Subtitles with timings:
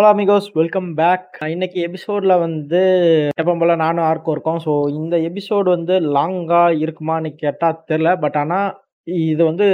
[0.00, 1.38] Hello amigos welcome back.
[1.48, 2.80] இன்னைக்கு எபிசோட்ல வந்து
[3.36, 4.60] எப்போ போல நானும் ஆர்க்கும் இருக்கோம்.
[4.64, 8.20] ஸோ இந்த எபிசோடு வந்து லாங்காக இருக்குமான்னு கேட்டால் தெரியல.
[8.20, 8.60] பட் ஆனா
[9.04, 9.66] இது வந்து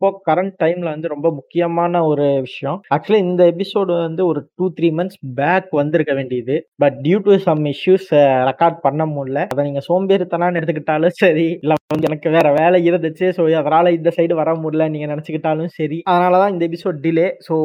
[0.00, 2.76] இப்போ கரண்ட் டைம்ல வந்து ரொம்ப முக்கியமான ஒரு விஷயம்.
[2.94, 6.56] ஆக்சுவலி இந்த எபிசோடு வந்து ஒரு 2, 3 மந்த்ஸ் பேக் வந்திருக்க வேண்டியது.
[6.82, 8.06] But due to some issues
[8.50, 9.40] record பண்ண முடியல.
[9.52, 13.26] அதை நீங்க சோம்பேறித்தனான்னு எடுத்துக்கிட்டாலும் சரி, இல்ல வந்து எனக்கு வேற வேலை இருந்துச்சு.
[13.38, 15.98] ஸோ அதனால இந்த சைடு வர முடியல நீங்க நினைச்சுக்கிட்டாலும் சரி.
[16.12, 17.26] அதனாலதான் இந்த எபிசோட் டிலே.
[17.48, 17.56] ஸோ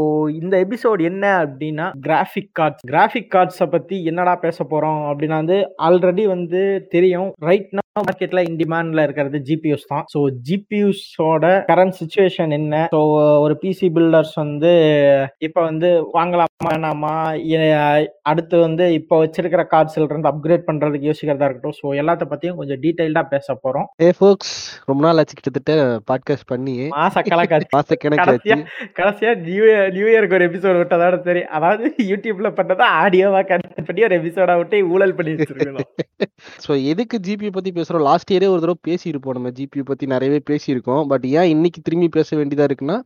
[0.41, 2.83] இந்த எபிசோட் என்ன அப்படின்னா கிராஃபிக் கார்ட்ஸ்.
[2.93, 6.63] கிராஃபிக் கார்ட்ஸை பத்தி என்னடா பேச போறோம் அப்படின்னா வந்து ஆல்ரெடி வந்து
[6.95, 7.31] தெரியும்.
[7.49, 10.05] ரைட் மார்க்கெட்ல இன் டிமாண்ட்ல இருக்கிறது ஜிபியூஸ் தான்.
[10.13, 12.75] ஸோ ஜிபியூஸோட கரண்ட் சிச்சுவேஷன் என்ன?
[12.93, 12.99] ஸோ
[13.43, 14.71] ஒரு பிசி பில்டர்ஸ் வந்து
[15.47, 16.49] இப்ப வந்து வாங்கலாமா?
[16.67, 17.11] வேணாமா?
[18.31, 21.77] அடுத்து வந்து இப்போ வச்சிருக்கிற கார்ட்ஸ்ல இருந்து அப்கிரேட் பண்றதுக்கு யோசிக்கிறதா இருக்கட்டும்.
[21.81, 23.87] ஸோ எல்லாத்த பத்தியும் கொஞ்சம் டீடைல்டா பேச போறோம்.
[24.05, 24.55] ஏ ஃபோக்ஸ்
[24.89, 25.75] ரொம்ப நாள் ஆச்சு கிட்டத்தட்ட
[26.11, 26.75] பாட்காஸ்ட் பண்ணி.
[26.97, 27.69] மாசக்கணக்காச்சு.
[27.77, 28.57] மாசக்கணக்காச்சு.
[28.99, 29.63] கடைசியா நியூ
[29.97, 31.43] நியூ இயர்க்கு ஒரு எபிசோட் விட்டதோட சரி.
[31.57, 35.89] அதாவது யூடியூப்ல பண்ணத ஆடியோவா கன்வெர்ட் பண்ணி ஒரு எபிசோடா விட்டு ஊழல் பண்ணி வச்சிருக்கணும்.
[36.65, 41.03] ஸோ எதுக்கு ஜிபியூ பத்தி பேசுகிறோம் லாஸ்ட் இயரே ஒரு தடவை பேசியிருப்போம் நம்ம ஜிபியூ பற்றி நிறையவே பேசியிருக்கோம்.
[41.11, 42.97] பட் ஏன் இன்னைக்கு திரும்பி பேச வேண்டியதா இருக்குன்னா,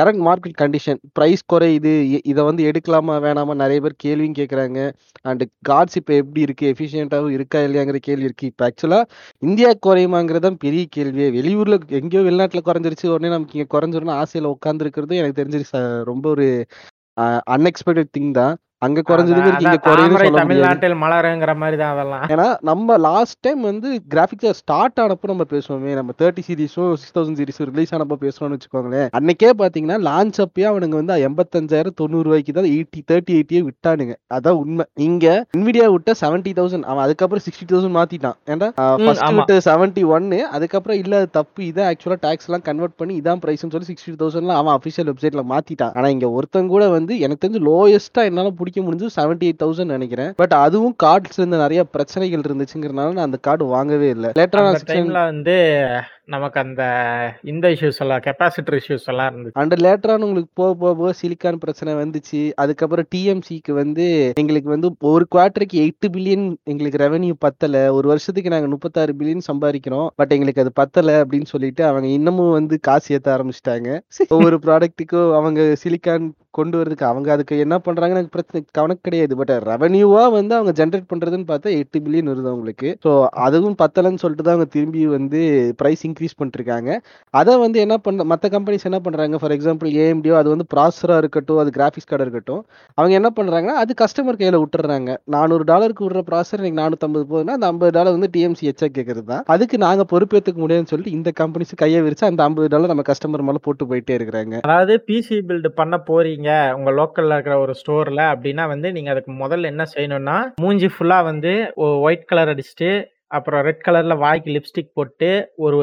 [0.00, 1.92] கரண்ட் மார்க்கெட் கண்டிஷன் ப்ரைஸ் குறையுது.
[2.08, 3.14] இது இதை வந்து எடுக்கலாமா?
[3.26, 3.54] வேணாமா?
[3.62, 4.78] நிறைய பேர் கேள்வியும் கேட்கறாங்க.
[5.30, 7.60] அண்ட் கார்ட்ஸ் இப்போ எப்படி இருக்குது எஃபிஷியண்ட்டாகவும் இருக்கா?
[7.68, 9.04] இல்லையாங்கிற கேள்வி இருக்குது இப்போ ஆக்சுவலாக
[9.48, 11.28] இந்தியா குறையுமாங்கிறது தான் பெரிய கேள்வியே.
[11.38, 13.06] வெளியூரில் எங்கேயோ வெளிநாட்டில் குறைஞ்சிருச்சு.
[13.14, 16.46] உடனே நமக்கு இங்கே குறைஞ்சிரும்னு ஆசையில் உட்காந்துருக்கிறது எனக்கு தெரிஞ்சு ரொம்ப ஒரு
[17.54, 18.54] அன்எக்ஸ்பெக்டட் திங் தான்.
[18.82, 20.38] அங்க அதான் குறைஞ்சதுங்கிறது இங்க முடியாது.
[20.40, 22.24] தமிழ்நாட்டில் மலருங்கிற மாரி தான் அதெல்லாம்.
[22.32, 25.92] ஏன்னா, நம்ம லாஸ்ட் டைம் வந்து கிராபிக்ஸ் ஸ்டார்ட் ஆனப்போ நம்ம பேசுவோமே.
[25.94, 29.08] நம்ம 30 சீரிஸும் 6000 சீரிஸும் ரிலீஸ் ஆனப்போ பேசுனோம்னு வச்சுக்கோங்களேன்.
[29.18, 34.16] அன்னைக்கே பார்த்தீங்கன்னா, லான்ச் அப்பயே அவனுங்க வந்து 85,000 90 தான் 80 30, 80யே விட்டானுங்க.
[34.36, 34.86] அதான் உண்மை.
[35.06, 35.26] இங்க
[35.58, 38.36] Nvidia விட்ட 70,000 அவன் அதுக்கப்புறம் 60,000 மாத்திட்டான்.
[38.48, 39.04] ஏன்டா அ ம்.
[39.04, 39.36] ஃபர்ஸ்ட் ஆமா.
[39.40, 40.10] விட்ட 71
[40.52, 41.62] அதுக்கப்புறம் இல்ல தப்பு.
[41.70, 44.28] இதான் ஆக்சுவலா டாக்ஸ்லாம் கன்வெர்ட் பண்ணி இதான் பிரைஸ்ன்னு சொல்லி 60,000ல
[44.60, 45.94] அவன் அஃபிஷியல் வெப்சைட்ல மாத்திட்டான்.
[45.96, 50.32] ஆனா இங்க ஒருத்தன் கூட வந்து எனக்கு தெரிஞ்சு லோயஸ்ட்டா என்னால புடிக்க முடிஞ்சது 78,000 நெனைக்கிறேன்.
[50.36, 54.26] பட் அதுவும் கார்ட்ஸ்ல இருந்த நெறைய பிரச்சனைகள் இருந்துச்சுங்கிறனால நான் அந்த கார்டு வாங்கவே இல்ல.
[54.38, 55.56] லேட்டரா அந்த நான் 600 டைம்ல வந்து
[56.28, 56.82] நமக்கு அந்த
[57.52, 59.56] இந்த இஷ்யூஸ் எல்லாம் கெப்பாசிட்டர் இஷ்யூஸ் எல்லாம் இருந்துச்சு.
[59.60, 62.40] அண்ட் லேட்டரான உங்களுக்கு போக போக போக சிலிக்கான் பிரச்சனை வந்துச்சு.
[62.62, 64.06] அதுக்கப்புறம் டிஎம்சிக்கு வந்து
[64.42, 67.82] எங்களுக்கு வந்து ஒரு குவார்ட்டருக்கு எட்டு பில்லியன் எங்களுக்கு ரெவன்யூ பத்தல.
[67.96, 72.78] ஒரு வருஷத்துக்கு நாங்க 36 பில்லியன் சம்பாதிக்கிறோம் பட் எங்களுக்கு அது பத்தல அப்படின்னு சொல்லிட்டு அவங்க இன்னமும் வந்து
[72.90, 73.90] காசு ஏத்த ஆரம்பிச்சிட்டாங்க
[74.36, 76.28] ஒவ்வொரு ப்ராடக்ட்டுக்கும் அவங்க சிலிக்கான்
[76.58, 79.34] கொண்டு வரதுக்கு அவங்க அதுக்கு என்ன பண்றாங்க எனக்கு பிரச்சனை கணக்கு கிடையாது.
[79.40, 82.88] பட் ரெவன்யூவா வந்து அவங்க ஜென்ரேட் பண்றதுன்னு பார்த்தா எட்டு பில்லியன் வருது அவங்களுக்கு.
[83.04, 83.10] ஸோ
[83.46, 85.40] அதுவும் பத்தலன்னு சொல்லிட்டு தான் அவங்க திரும்பி வந்து
[85.80, 86.90] பிரைஸ் இன்க்ரீஸ் பண்ணிட்டுருக்காங்க.
[87.30, 91.58] அதை வந்து என்ன பண்ண மற்ற கம்பெனிஸ் என்ன பண்ணுறாங்க ஃபார் எக்ஸாம்பிள் ஏஎம்டியோ அது வந்து ப்ராசராக இருக்கட்டும்,
[91.58, 92.62] அது கிராஃபிக்ஸ் கார்டு இருக்கட்டும்.
[92.94, 97.72] அவங்க என்ன பண்ணுறாங்கன்னா அது கஸ்டமர் கையில் விட்டுறாங்க நானூறு டாலருக்கு விடுற ப்ராசஸர் இன்னைக்கு 450 போகுதுன்னா, அந்த
[97.72, 99.42] $50 வந்து டிஎம்சி எச்சா கேட்குறது தான்.
[99.46, 103.84] அதுக்கு நாங்கள் பொறுப்பேற்றுக்க முடியாதுன்னு சொல்லிட்டு இந்த கம்பெனிஸ் கையை விரிச்சு அந்த $50 நம்ம கஸ்டமர் மேலே போட்டு
[103.84, 104.58] போயிட்டே இருக்கிறாங்க.
[104.62, 109.62] அதாவது பிசி பில்டு பண்ண போறீங்க உங்க லோக்கல்ல இருக்கிற ஒரு ஸ்டோர்ல அப்படின்னா வந்து நீங்க அதுக்கு முதல்ல
[109.62, 112.90] என்ன செய்யணும்னா, மூஞ்சி ஃபுல்லா வந்து ஒ ஒயிட் கலர் அடிச்சுட்டு,
[113.32, 115.28] அப்புறம் ரெட் கலர்ல வாய்க்கு லிப்ஸ்டிக் போட்டு,
[115.64, 115.78] ஒரு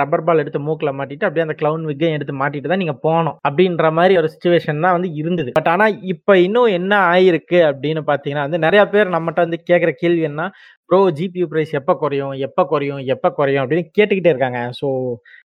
[0.00, 3.90] ரப்பர் பால் எடுத்து மூக்கில் மாட்டிட்டு, அப்படியே அந்த கிளவுன் விக்கையும் எடுத்து மாட்டிட்டு தான் நீங்க போனோம் அப்படின்ற
[3.98, 5.52] மாதிரி ஒரு சுச்சுவேஷன் தான் வந்து இருந்தது.
[5.58, 10.24] பட் ஆனா இப்ப இன்னும் என்ன ஆயிருக்கு அப்படின்னு பார்த்தீங்கன்னா வந்து நிறைய பேர் நம்மகிட்ட வந்து கேட்குற கேள்வி
[10.30, 10.44] என்ன,
[10.90, 12.34] ப்ரோ ஜிபியூ ப்ரைஸ் எப்போ குறையும்?
[12.46, 13.02] எப்போ குறையும்?
[13.14, 13.62] எப்போ குறையும்?
[13.64, 14.62] அப்படின்னு கேட்டுக்கிட்டே இருக்காங்க.
[14.80, 14.88] ஸோ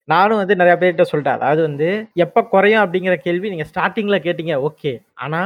[0.08, 1.38] நானும் வந்து நிறைய பேர்கிட்ட சொல்லிட்டேன்.
[1.40, 1.90] அதாவது வந்து
[2.26, 4.92] எப்போ குறையும் அப்படிங்கிற கேள்வி நீங்க ஸ்டார்ட்டிங்ல கேட்டீங்க ஓகே.
[5.26, 5.42] ஆனா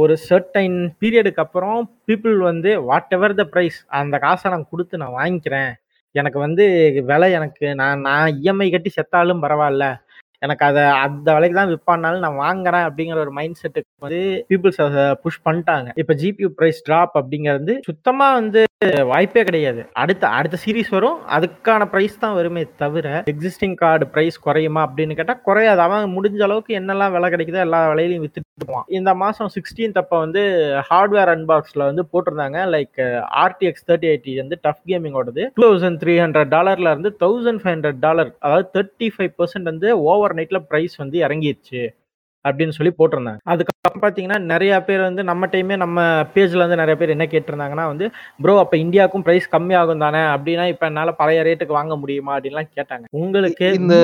[0.00, 5.18] ஒரு சர்டைன் பீரியடுக்கு அப்புறம் பீப்புள் வந்து வாட் எவர் த ப்ரைஸ் அந்த காசை நான் கொடுத்து நான்
[5.20, 5.70] வாங்கிக்கிறேன்.
[6.14, 6.64] எனக்கு வந்து
[7.10, 9.86] விலை எனக்கு நான் நான் இஎம்ஐ கட்டி செத்தாலும் பரவாயில்ல
[10.44, 14.20] எனக்கு அதை அந்த விலைக்கு தான் விற்பானாலும் நான் வாங்குறேன் அப்படிங்கிற ஒரு மைண்ட் செட்டுக்கு வந்து
[14.50, 15.88] பீப்புள்ஸ் அதை புஷ் பண்ணிட்டாங்க.
[16.02, 18.62] இப்போ ஜிபியூ ப்ரைஸ் ட்ராப் அப்படிங்கிறது சுத்தமாக வந்து
[19.10, 19.80] வாய்ப்பே கிடையாது.
[20.02, 21.18] அடுத்த அடுத்த சீரிஸ் வரும்.
[21.36, 25.80] அதுக்கான பிரைஸ் தான் வருமே தவிர, எக்ஸிஸ்டிங் கார்டு பிரைஸ் குறையுமா அப்படின்னு கேட்டால் குறையாது.
[25.80, 28.86] அவன் முடிஞ்ச அளவுக்கு என்னெல்லாம் விலை கிடைக்குதோ எல்லா விலையிலையும் வித்துட்டு போவான்.
[28.98, 30.42] இந்த மாதம் சிக்ஸ்டீன் அப்போ வந்து
[30.90, 32.58] ஹார்ட்வேர் அன்பாக்ஸில் வந்து போட்டிருந்தாங்க.
[32.74, 33.00] லைக்
[33.44, 35.44] ஆர்டிஎக்ஸ் தேர்ட்டி எயிட்டி வந்து டஃப் கேமிங்கோடது.
[35.60, 41.82] $2300ல இருந்து $1500 அதாவது 35% வந்து ஓவர் நைட்டில் பிரைஸ் வந்து இறங்கிருச்சு.
[42.46, 43.40] அப்டின்னு சொல்லி போட்டிருந்தாங்க.
[43.46, 45.98] அதுக்கப்புறம் பார்த்தீங்கன்னா, நெறைய பேர் வந்து நம்ம டைமே நம்ம
[46.34, 48.06] பேஜ்ல வந்து நெறைய பேர் என்ன கேட்டிருந்தாங்கன்னா வந்து,
[48.42, 50.22] ப்ரோ அப்ப இந்தியாவுக்கும் பிரைஸ் கம்மியாகும் தானே?
[50.34, 52.34] அப்டின்னா இப்ப என்னால பழைய ரேட்டுக்கு வாங்க முடியுமா?
[52.36, 53.06] அப்டின்லாம் கேட்டாங்க.
[53.18, 53.96] உங்களுக்கு இந்த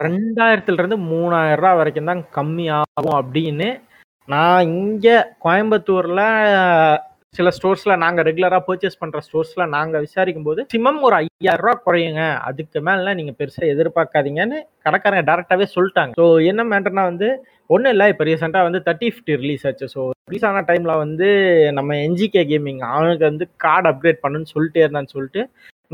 [0.00, 1.08] 2000 இருந்து ரூ.
[1.10, 3.68] 3000 வரைக்கும் தான் கம்மியாகும் அப்டின்னு,
[4.28, 5.08] நான் இங்க
[5.44, 6.22] கோயம்புத்தூர்ல
[7.38, 12.22] சில ஸ்டோர்ஸ்ல நாங்க ரெகுலரா பர்ச்சேஸ் பண்ற ஸ்டோர்ஸ்ல நாங்க விசாரிக்கும்போது, சிமம் ஒரு ஐயாயிரம் 5000 குறையுங்க.
[12.48, 17.28] அதுக்கு மேல நீங்க பெருசா எதிர்பார்க்காதீங்கன்னு கடைக்காரங்க டேரக்டாவே சொல்லிட்டாங்க ஸோ என்ன மேட்டர்னா வந்து,
[17.74, 19.88] ஒன்றும் இல்லை இப்போ ரீசெண்டாக வந்து 3050 ரிலீஸ் ஆச்சு.
[19.94, 21.28] ஸோ ரிலீஸ் ஆன டைமில் வந்து
[21.78, 25.42] நம்ம என்ஜிகே கேமிங் அவனுக்கு வந்து கார்டு அப்கிரேட் பண்ணுன்னு சொல்லிட்டே இருந்தான்னு சொல்லிட்டு,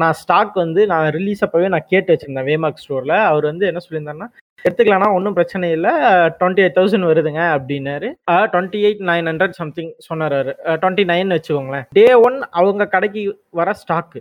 [0.03, 4.29] நான் ஸ்டாக் வந்து நான் ரிலீஸ் அப்பவே நான் கேட்டு வச்சிருந்தேன் வேமார்க் ஸ்டோர்ல அவர் வந்து என்ன சொல்லியிருந்தாருன்னா
[4.65, 5.91] எடுத்துக்கலாம்னா ஒன்றும் பிரச்சனை இல்லை.
[6.39, 8.09] டுவெண்ட்டி எயிட் தௌசண்ட் வருதுங்க அப்படின்னாரு.
[8.53, 10.37] Twenty eight nine hundred something சொன்னார்
[10.83, 11.87] டுவெண்ட்டி நைன் வச்சுக்கோங்களேன்.
[11.99, 13.23] டே ஒன் அவங்க கடைக்கு
[13.61, 14.21] வர ஸ்டாக்கு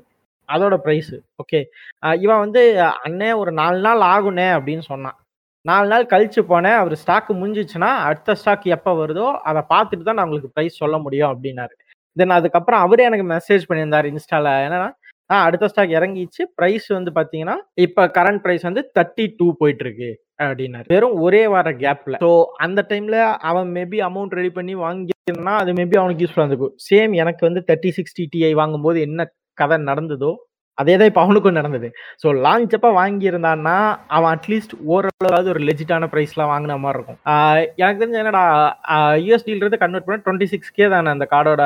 [0.50, 1.60] அதோட ப்ரைஸு ஓகே
[2.24, 2.62] இவன் வந்து
[3.08, 5.18] அண்ணே ஒரு நாலு நாள் ஆகுனே அப்படின்னு சொன்னான்.
[5.66, 6.78] நாலு நாள் கழிச்சு போனேன்.
[6.82, 11.32] அவர் ஸ்டாக் முடிஞ்சிச்சுன்னா அடுத்த ஸ்டாக் எப்போ வருதோ அதை பார்த்துட்டு தான் நான் உங்களுக்கு ப்ரைஸ் சொல்ல முடியும்
[11.34, 11.74] அப்படின்னாரு.
[12.18, 14.90] தென் அதுக்கப்புறம் அவரே எனக்கு மெசேஜ் பண்ணியிருந்தார் இன்ஸ்டாவில் என்னன்னா
[15.34, 16.42] ஆ அடுத்த ஸ்டாக் இறங்கிச்சு.
[16.60, 20.10] ப்ரைஸ் வந்து பார்த்தீங்கன்னா இப்போ கரண்ட் ப்ரைஸ் வந்து தேர்ட்டி டூ போயிட்டு இருக்கு
[20.46, 20.88] அப்படின்னாரு.
[20.94, 22.32] வெறும் ஒரே வார கேப்ல ஸோ
[22.66, 23.18] அந்த டைம்ல
[23.50, 26.76] அவன் மேபி அமௌண்ட் ரெடி பண்ணி வாங்கினா அது மேபி அவனுக்கு யூஸ்ஃபுல்லாக இருந்திருக்கும்.
[26.90, 29.30] சேம் எனக்கு வந்து தேர்ட்டி சிக்ஸ்டி டிஐ வாங்கும்போது என்ன
[29.62, 30.32] கதை நடந்ததோ
[30.78, 31.88] அதே தான் இப்போ அவனுக்கும் நடந்தது.
[32.22, 33.76] ஸோ லான்ச் அப்போ வாங்கியிருந்தான்னா
[34.16, 37.20] அவன் அட்லீஸ்ட் ஓரளவாவது ஒரு லெஜிட்டான ப்ரைஸ்லாம் வாங்கின மாதிரி இருக்கும்.
[37.82, 38.44] எனக்கு தெரிஞ்ச என்னடா
[39.24, 41.64] யூஎஸ்டிலிருந்து கன்வெர்ட் பண்ண டுவெண்ட்டி சிக்ஸ் கே தானே அந்த கார்டோட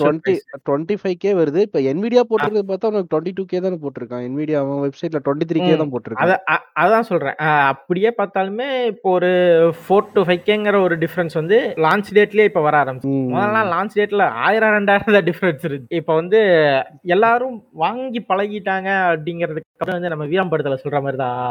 [0.00, 0.34] டுவெண்ட்டி
[0.66, 1.62] டுவெண்ட்டி ஃபைவ் கே வருது.
[1.68, 4.24] இப்போ என்விடியா போட்டிருக்கிறது பார்த்தா உனக்கு டுவெண்ட்டி டூ கே தானே போட்டிருக்கான்.
[4.28, 6.44] என்விடியா அவன் வெப்சைட்ல டுவெண்ட்டி த்ரீ கே தான் போட்டிருக்கான்.
[6.82, 7.36] அதான் சொல்றேன்.
[7.44, 9.32] அஹ் அப்படியே பார்த்தாலுமே இப்போ ஒரு
[9.80, 13.26] ஃபோர் டு ஃபைவ் கேங்கிற ஒரு டிஃபரன்ஸ் வந்து லான்ச் டேட்லயே இப்போ வர ஆரம்பிச்சு ம்.
[13.34, 15.88] முதல்ல லான்ச் டேட்ல ஆயிரம் ரெண்டாயிரம் தான் டிஃபரன்ஸ் இருக்கு.
[16.00, 16.40] இப்போ வந்து
[17.14, 21.42] எல்லாரும் வாங்கி பழகிட்டாங்க அப்படிங்கிறதுக்கு அப்புறம் வந்து நம்ம வீரம்படத்துல சொல்ற மாதிரிதான்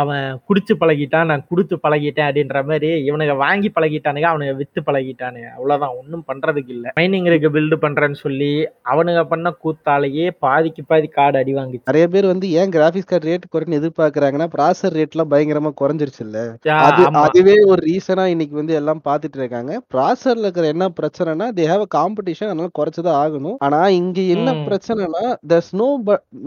[0.00, 5.48] அவன் குடிச்சு பழகிட்டான் நான் கொடுத்து பழகிட்டேன் அப்படின்ற மாதிரி இவனுங்க வாங்கி பழகிட்டானுங்க அவனுங்க வித்து பழகிட்டானுங்க.
[5.56, 6.86] அவ்வளவுதான் ஒன்றும் பண்றதுக்கு இல்ல.
[7.00, 8.50] மைனிங் இருக்கு பில்டு பண்றேன்னு சொல்லி
[8.90, 11.86] அவனுங்க பண்ண கூத்தாலேயே பாதிக்கு பாதி கார்டு அடி வாங்கிச்சு.
[11.86, 16.38] நிறைய பேர் வந்து ஏன் கிராபிக்ஸ் கார்டு ரேட் குறைன்னு எதிர்பார்க்கறாங்கன்னா ப்ராசர் ரேட்லாம் பயங்கரமா குறைஞ்சிருச்சு இல்ல.
[16.80, 17.02] அது.
[17.24, 19.72] அதுவே ஒரு ரீசனா இன்னைக்கு வந்து எல்லாம் பார்த்துட்டு இருக்காங்க.
[19.94, 23.58] ப்ராசர்ல இருக்கிற என்ன பிரச்சனைனா தே ஹேவ் காம்படிஷன் அதனால குறைச்சதான் ஆகணும்.
[23.60, 24.50] ஆனா இங்க என்ன.
[24.68, 25.88] பிரச்சனைனா there's no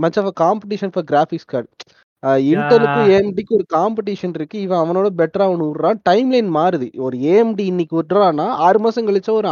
[0.03, 1.69] much of competition for graphics card
[2.49, 4.57] இன்டெலுக்கும் ஏஎம்டிக்கு ஒரு காம்படிஷன் இருக்கு.
[4.65, 5.99] இவன் அவனோட பெட்டரா அவனு விடுறான்.
[6.09, 6.87] டைம் லைன் மாறுது.
[7.07, 9.49] ஒரு ஏஎம்டி இன்னைக்கு விடுறான்னா ஆறு மாசம் கழிச்சோ ஒரு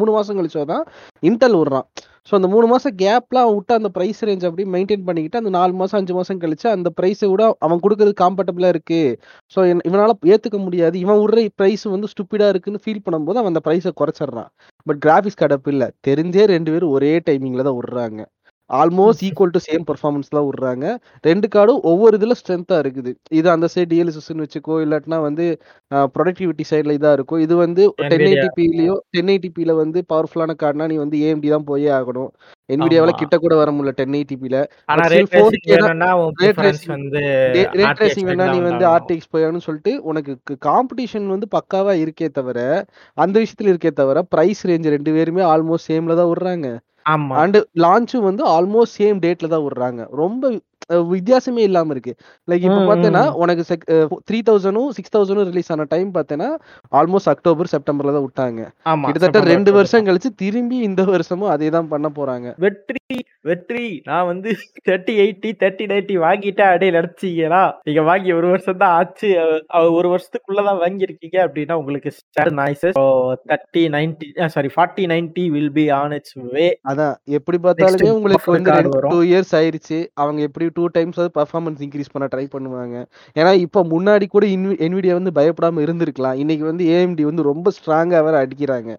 [0.00, 0.84] மூணு மாசம் கழிச்சோ தான்
[1.22, 1.86] இன்டெல் விடுறான்.
[2.28, 5.72] ஸோ அந்த மூணு மாசம் கேப்லாம் அவன் விட்டு அந்த ப்ரைஸ் ரேஞ்ச் அப்படியே மெயின்டைன் பண்ணிக்கிட்டு அந்த நாலு
[5.80, 9.00] மாசம் அஞ்சு மாசம் கழிச்சு அந்த ப்ரைஸை விட அவன் கொடுக்கறது காம்பர்டபுளா இருக்கு.
[9.56, 9.58] ஸோ
[9.88, 10.96] இவனால ஏத்துக்க முடியாது.
[11.04, 14.50] இவன் விடுற ப்ரைஸ் வந்து ஸ்டூப்பிடா இருக்குன்னு ஃபீல் பண்ணும்போது அவன் அந்த ப்ரைஸை குறைச்சிடுறான்.
[14.86, 15.88] பட் கிராஃபிக்ஸ் கார்டு அப்படி இல்லை.
[16.08, 18.20] தெரிஞ்சே ரெண்டு பேரும் ஒரே டைமிங்ல தான் விடுறாங்க.
[18.70, 20.86] Almost equal to same performance தான் விடுறாங்க
[21.24, 25.46] ரெண்டு கார்டும் ஒவ்வொரு இதுல ஸ்ட்ரென்த்தா இருக்குது இது அந்த சைடு டிஎல்எஸ்எஸ்ன்னு வச்சுக்கோ இல்லாட்டினா வந்து
[26.14, 28.24] ப்ரொடக்டிவிட்டி சைடுல இதா இருக்கும் இது வந்து டென்.
[28.28, 32.30] எயிட்டிபிலயோ டென் எயிட்டிபில வந்து பவர்ஃபுல்லான கார்டுனா நீ வந்து ஏஎம்டி தான் போயே ஆகணும்
[32.68, 33.12] என்விடியாவில்.
[33.20, 34.16] கிட்ட கூட வர முடியல ten
[34.90, 35.76] But rate still 4K
[38.00, 38.84] racing வேணா நீ வந்து.
[38.92, 40.32] ஆர்டிஎக்ஸ் போயான்னு சொல்லிட்டு உனக்கு
[40.66, 42.58] காம்படிஷன் வந்து பக்காவா இருக்கே தவிர
[43.18, 46.68] அந்த விஷயத்துல இருக்கே தவிர பிரைஸ் ரேஞ்ச் ரெண்டு பேருமே ஆல்மோஸ்ட் சேம்ல தான் விடுறாங்க
[47.06, 47.40] ஆமா.
[47.42, 50.00] அண்ட் லான்ச்சும் வந்து ஆல்மோஸ்ட் சேம் டேட்ல தான் விடுறாங்க.
[50.14, 50.42] ரொம்ப
[51.12, 52.12] வித்தியாசமே இல்லாம இருக்கு.
[52.50, 53.24] லைக் இப்ப பார்த்தேன்னா.
[53.42, 53.64] உனக்கு
[54.28, 56.48] த்ரீ தௌசண்டும் சிக்ஸ் தௌசண்டும் ரிலீஸ் ஆன டைம் பார்த்தேன்னா
[57.00, 58.62] ஆல்மோஸ்ட் அக்டோபர் செப்டம்பர்ல தான் விட்டாங்க.
[59.06, 59.78] கிட்டத்தட்ட ரெண்டு 20.
[59.78, 62.48] வருஷம் கழிச்சு திரும்பி இந்த வருஷமும் அதே தான் பண்ண போறாங்க.
[62.66, 63.84] வெற்றி வெற்றி.
[64.08, 64.50] நான் வந்து
[64.88, 69.30] தேர்ட்டி எயிட்டி தேர்ட்டி நைன்டி வாங்கிட்டேன் அப்படியே நினைச்சீங்களா நீங்க வாங்கி ஒரு வருஷம் தான் ஆச்சு.
[69.98, 72.10] ஒரு வருஷத்துக்குள்ளதான் வாங்கியிருக்கீங்க அப்படின்னா உங்களுக்கு
[72.60, 72.98] noises
[73.50, 74.26] thirty ninety
[74.56, 77.14] sorry forty ninety will be on its way அதான்.
[77.38, 78.72] எப்படி பார்த்தாலுமே உங்களுக்கு வந்து.
[79.14, 79.98] டூ இயர்ஸ் ஆயிருச்சு.
[80.22, 82.96] அவங்க எப்படி டூ டைம்ஸ் வந்து பர்ஃபார்மன்ஸ் இன்க்ரீஸ் பண்ண ட்ரை பண்ணுவாங்க.
[83.40, 84.44] ஏன்னா இப்போ முன்னாடி கூட
[84.86, 86.38] என்விடியா வந்து பயப்படாம இருந்திருக்கலாம்.
[86.44, 88.90] இன்னைக்கு வந்து ஏஎம்டி வந்து ரொம்ப ஸ்ட்ராங்காக வேற அடிக்கிறாங்க.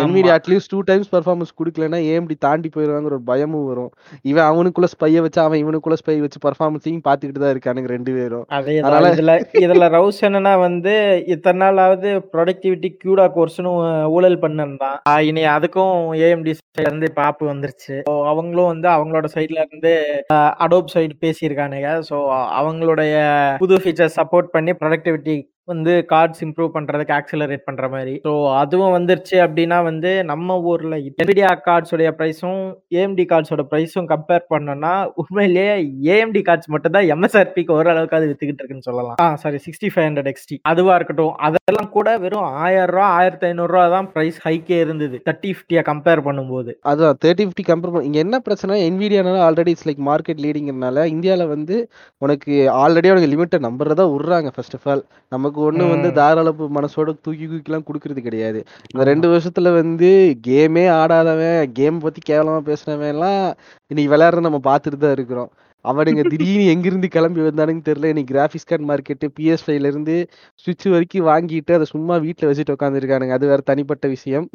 [0.00, 3.90] Nvidia at least two times performance கொடுக்கலன்னா ஏஎம்டி தாண்டி போயிடுவாங்கிற ஒரு பயமும் வரும்.
[4.22, 8.44] இவன் அவனுக்குள்ள ஸ்பைய வச்சு அவன் இவனுக்குள்ள ஸ்பை வச்சு பர்ஃபார்மன்ஸையும் பார்த்துக்கிட்டு தான் இருக்கானுங்க ரெண்டு பேரும்.
[8.48, 15.18] அதே அதனால- இதுல இதுல ரவுஸ் என்னன்னா வந்து இத்தனை நாளாவது ப்ரொடக்டிவிட்டி கியூடா கோர்ஸ்னு ஊழல் பண்ணிருந்தான்.
[15.20, 21.10] இனி அதுக்கும் ஏஎம்டி சைட்ல இருந்து இப்ப ஆப் வந்துருச்சு அவங்களும் வந்து அவங்களோட சைட்ல இருந்து அடோப் சைடு
[21.20, 22.02] பேசியிருக்கானுங்க.
[22.10, 22.16] ஸோ
[22.60, 23.14] அவங்களுடைய
[23.58, 28.14] புது ஃபீச்சர் சப்போர்ட் பண்ணி ப்ரொடக்டிவிட்டி வந்து கார்ட்ஸ் இம்ப்ரூவ் பண்றதுக்கு ஆக்சிலரேட் பண்ற மாதிரி.
[28.26, 32.60] ஸோ அதுவும் வந்துருச்சு அப்படின்னா வந்து நம்ம ஊர்ல NVIDIA கார்ட்ஸோடைய ப்ரைஸும்
[32.98, 34.92] ஏஎம்டி கார்ட்ஸோட ப்ரைஸும் கம்பேர் பண்ணோம்னா
[35.22, 35.72] உண்மையிலேயே
[36.14, 39.16] ஏஎம்டி கார்ட்ஸ் மட்டும் தான் எம்எஸ்ஆர்பிக்கு ஓரளவுக்கு அது வித்துக்கிட்டு இருக்குன்னு சொல்லலாம்.
[39.24, 41.32] ஆ sorry sixty five hundred XT அதுவா இருக்கட்டும்.
[41.48, 45.16] அதெல்லாம் கூட வெறும் ஆயிரம் ரூபா ஆயிரத்தி ஐநூறு ரூபா தான் ப்ரைஸ் ஹைக்கே இருந்தது.
[45.28, 46.70] தேர்ட்டி ஃபிஃப்டியா கம்பேர் பண்ணும்போது.
[46.92, 48.78] அதான் தேர்ட்டி ஃபிஃப்டி கம்பேர் பண்ண இங்க என்ன பிரச்சனை?
[48.90, 51.76] என்விடியானால ஆல்ரெடி இட்ஸ் லைக் மார்க்கெட் லீடிங்கிறனால இந்தியாவில் வந்து
[52.22, 52.52] உனக்கு
[52.84, 55.04] ஆல்ரெடி உனக்கு லிமிட்டை நம்புறதா விடுறாங்க ஃபர்ஸ்ட் ஆஃப் ஆல்
[55.34, 56.12] நமக்கு ஒண்ணு வந்து.
[56.12, 58.62] தாராள மனசோட தூக்கி தூக்கிலாம் கொடுக்கறது கிடையாது.
[58.94, 59.04] இந்த.
[59.04, 63.54] ரெண்டு வருஷத்துல வந்து கேமே ஆடாதவன் கேம் பத்தி கேவலமா பேசுனவன் எல்லாம்
[63.86, 65.50] இன்னைக்கு விளையாடுறத நம்ம பார்த்துட்டு தான் இருக்கிறோம்.
[65.88, 68.04] அவனுங்க திடீர்னு எங்கிருந்து கிளம்பி வந்தானுன்னு தெரியல.
[68.04, 73.32] இன்னைக்கு கிராஃபிக்ஸ் கார்டு மார்க்கெட்டு பிஎஸ் ஃபைவ்ல இருந்து சுவிட்ச் வரைக்கும் வாங்கிட்டு அதை சும்மா வீட்டுல வச்சுட்டு உட்காந்துருக்கானுங்க
[73.32, 74.48] அது வேற தனிப்பட்ட விஷயம்.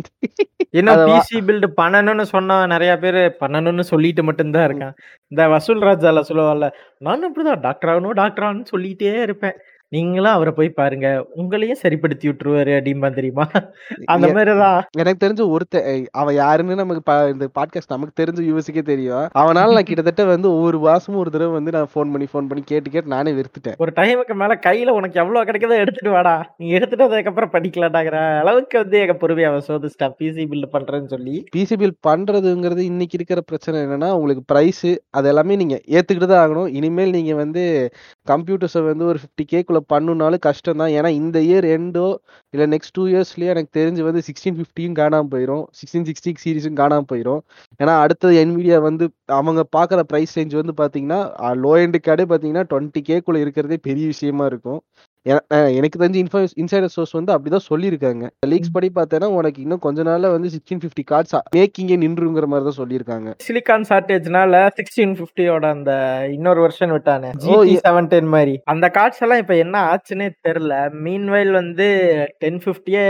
[0.95, 4.93] வா- பிசி பில்டு பண்ணணும்னு சொன்னா நிறைய பேர் பண்ணணும்னு சொல்லிட்டு மட்டும்தான் இருக்கான்.
[5.27, 9.53] இந்த வசூல் ராஜால சொல்லுவாள்ல நான் இப்படிதான் டாக்டர் ஆகணும் டாக்டர் ஆகணும்னு சொல்லிட்டே இருப்பேன்.
[9.91, 11.07] நீங்களும் அவர போய் பாருங்க.
[11.35, 13.45] உங்களையும் சரிப்படுத்தி விட்டுருவாரு அப்டிம்பான் தெரியுமா?
[14.07, 14.79] அந்த எ மாரி தான்.
[14.99, 17.01] எனக்கு தெரிஞ்சு ஒருத்தன் எ அவன் யாருன்னு நமக்கு
[17.33, 19.25] இந்த பாட்காஸ்ட் நமக்கு தெரிஞ்ச யூஎஸ்ஸுக்கே தெரியும்.
[19.39, 22.89] அவனால நான் கிட்டத்தட்ட வந்து ஒவ்வொரு மாசமும் ஒரு தடவ வந்து நான் ஃபோன் பண்ணி, ஃபோன் பண்ணி கேட்டு,
[22.89, 23.79] கேட்டு நானே வெறுத்துட்டேன்.
[23.79, 26.35] ஒரு டைமுக்கு மேல கையில உனக்கு எவ்வளோ கிடைக்குதோ எடுத்துட்டு வாடா.
[26.59, 30.15] நீ எடுத்துட்டு வந்ததுக்கப்புறம் பண்ணிக்கலாம்டாங்கிற அளவுக்கு வந்து எங்க பொறுமைய அவன் சோதிச்சுட்டான்.
[30.19, 31.37] பிசி பில்ட் பண்றேன்னு சொல்லி.
[31.53, 36.69] பிசி பில் பண்றதுங்கிறது இன்னைக்கு இருக்கிற பிரச்சனை என்னன்னா, உங்களுக்கு பிரைஸு அது எல்லாமே நீங்க ஏத்துக்கிட்டு தான் ஆகணும்.
[36.77, 37.63] இனிமேல் நீங்க வந்து
[38.27, 39.19] கம்ப்யூட்டர்ஸ வந்து ஒரு
[39.93, 40.91] பண்ணுனாலும் கஷ்டம் தான்.
[40.99, 42.05] ஏன்னா இந்த இயர் எண்டோ
[42.53, 47.09] இல்லை நெக்ஸ்ட் டூ இயர்ஸ்லயே எனக்கு தெரிஞ்சு வந்து சிக்ஸ்டீன் ஃபிஃப்டியும் காணாமல் போயிடும் சிக்ஸ்டீன் சிக்ஸ்டி சீரிஸும் காணாமல்
[47.11, 47.41] போயிரும்.
[47.79, 49.07] ஏன்னா அடுத்தது என்விடியா வந்து
[49.39, 51.19] அவங்க பார்க்குற ப்ரைஸ் ரேஞ்ச் வந்து பார்த்தீங்கன்னா,
[51.63, 54.79] லோ எண்டு கார்டே பார்த்தீங்கன்னா 20Kக்குள்ள இருக்கிறதே பெரிய விஷயமா இருக்கும்.
[55.77, 58.23] எனக்கு தெரிஞ்சு இன்ஃபோ இன்சைடர் சோர்ஸ் வந்து அப்படிதான் சொல்லியிருக்காங்க.
[58.47, 58.71] லீக்ஸ்.
[58.71, 63.29] படி பார்த்தேன்னா, உனக்கு இன்னும் கொஞ்ச நாள்ல வந்து 1650 கார்ட்ஸ் மேக்கிங்கே நின்றுங்கிற மாரி தான் சொல்லியிருக்காங்க.
[63.47, 65.91] சிலிகான் ஷார்டேஜ்னால 1650யோட அந்த
[66.35, 67.31] இன்னொரு வெர்ஷன் விட்டானே.
[67.47, 68.55] எ 710 மாரி.
[68.65, 70.73] அந்த கார்ட்ஸ் எல்லாம் இப்ப என்ன ஆச்சுன்னே தெர்ல.
[71.05, 71.87] மீன்வைல் வந்து
[72.41, 73.05] 1050யே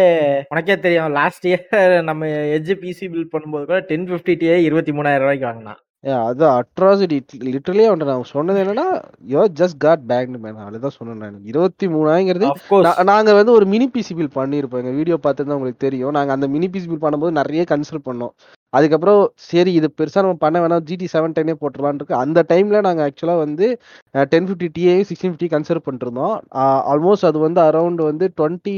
[0.54, 1.14] உனக்கே தெரியும்.
[1.20, 1.68] லாஸ்ட் இயர்
[2.10, 2.24] நம்ம
[2.58, 4.58] எட்ஜ் பிசி பில்ட் பண்ணும்போது கூட 1050 Ti ரூ.
[4.70, 5.80] 23,000 வாங்குனான்.
[6.24, 7.16] அது அட்ராசிட்டி
[7.48, 8.86] லிட்டரலி அவன்ட்ட நான் சொன்னது என்னன்னா,
[9.32, 11.38] you just got packed man அவ்வளவுதான் சொன்னேன் நானு.
[11.48, 12.86] 23,000ங்கிறது ஆஃப் கோர்ஸ்.
[12.88, 14.82] நா நாங்க வந்து ஒரு மினி பிசி பில் பண்ணியிருப்போம்.
[14.84, 16.14] எங்க வீடியோ பார்த்திருந்தா உங்களுக்கு தெரியும்.
[16.18, 18.34] நாங்க அந்த மினி பிசி பில் பண்ணும்போது நெறைய கன்சிடர் பண்ணோம்.
[18.74, 20.86] அதுக்கப்புறம் சரி இது பெருசா நம்ம பண்ண வேணாம்.
[20.90, 22.22] GT 710ஏ போட்டுறலாம்ன்னு இருக்கு.
[22.24, 23.68] அந்த டைம்ல நாங்க ஆக்சுவலா வந்து
[24.16, 26.36] அ 1050 Tiயையும் 1650 கன்சிடர் பண்ணிட்டுருந்தோம்.
[26.58, 28.76] அ ஆல்மோஸ்ட் அது வந்து அரவுண்ட் வந்து 20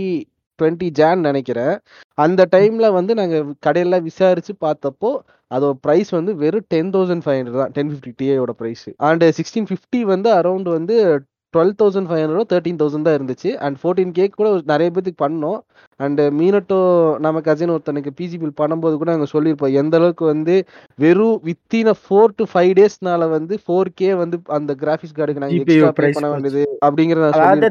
[0.59, 1.75] 20 ஜான் நெனைக்கிறேன்.
[2.17, 2.41] அந்த.
[2.55, 3.35] டைம்ல வந்து நாங்க
[3.65, 5.11] கடையில விசாரிச்சு பார்த்தப்போ,
[5.51, 7.73] அதோட பிரைஸ் வந்து வெறும் 10,500 தான்.
[7.75, 8.87] 1050 Tiயோட பிரைஸ்.
[9.07, 10.95] அண்ட் 1650 வந்து அரவுண்ட் வந்து
[11.53, 13.49] 12,500ஓ 13,000 தான் இருந்துச்சு.
[13.65, 15.57] அண்ட் 14K கூட நெறைய பேத்துக்கு பண்ணோம்.
[15.99, 16.77] அண்ட் மீனட்டோ
[17.25, 19.73] நம்ம கசின் ஒருத்தனுக்கு பிசி பில் பண்ணும்போது கூட நாங்க சொல்லியிருப்போம்.
[19.81, 20.55] எந்த அளவுக்கு வந்து
[20.99, 25.77] வெறும் வித்தின் அ 4 டூ 5 டேஸ்னால வந்து 4K வந்து அந்த கிராபிக்ஸ் கார்டுக்கு நாங்க ஜிபியூ
[25.79, 26.29] எக்ஸ்ட்ரா பே பண்ண.
[26.35, 27.65] வேண்டியது அப்படிங்கிறத நான்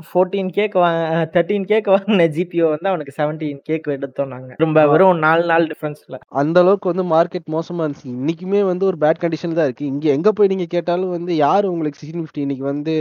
[0.00, 0.08] அதாவது சொல்லியிருப்போம்.
[0.10, 0.90] 14Kக்கு வா
[1.34, 4.50] 13Kக்கு வாங்குன ஜிபியூ வந்து அவனுக்கு 17Kக்கு எடுத்தோம் நாங்க.
[4.64, 4.78] ரொம்ப.
[4.92, 6.16] வெறும் 4 நாள் டிஃபரன்ஸ்ல.
[6.40, 8.08] அந்த அளவுக்கு வந்து மார்க்கெட் மோசமா இருந்துச்சு.
[8.14, 9.90] இன்னைக்குமே வந்து ஒரு பேட் கண்டிஷன்ல தான் இருக்கு.
[9.92, 12.94] இங்க எங்க போய் நீங்க கேட்டாலும் வந்து யாரு உங்களுக்கு 1650 இன்னைக்கு வந்து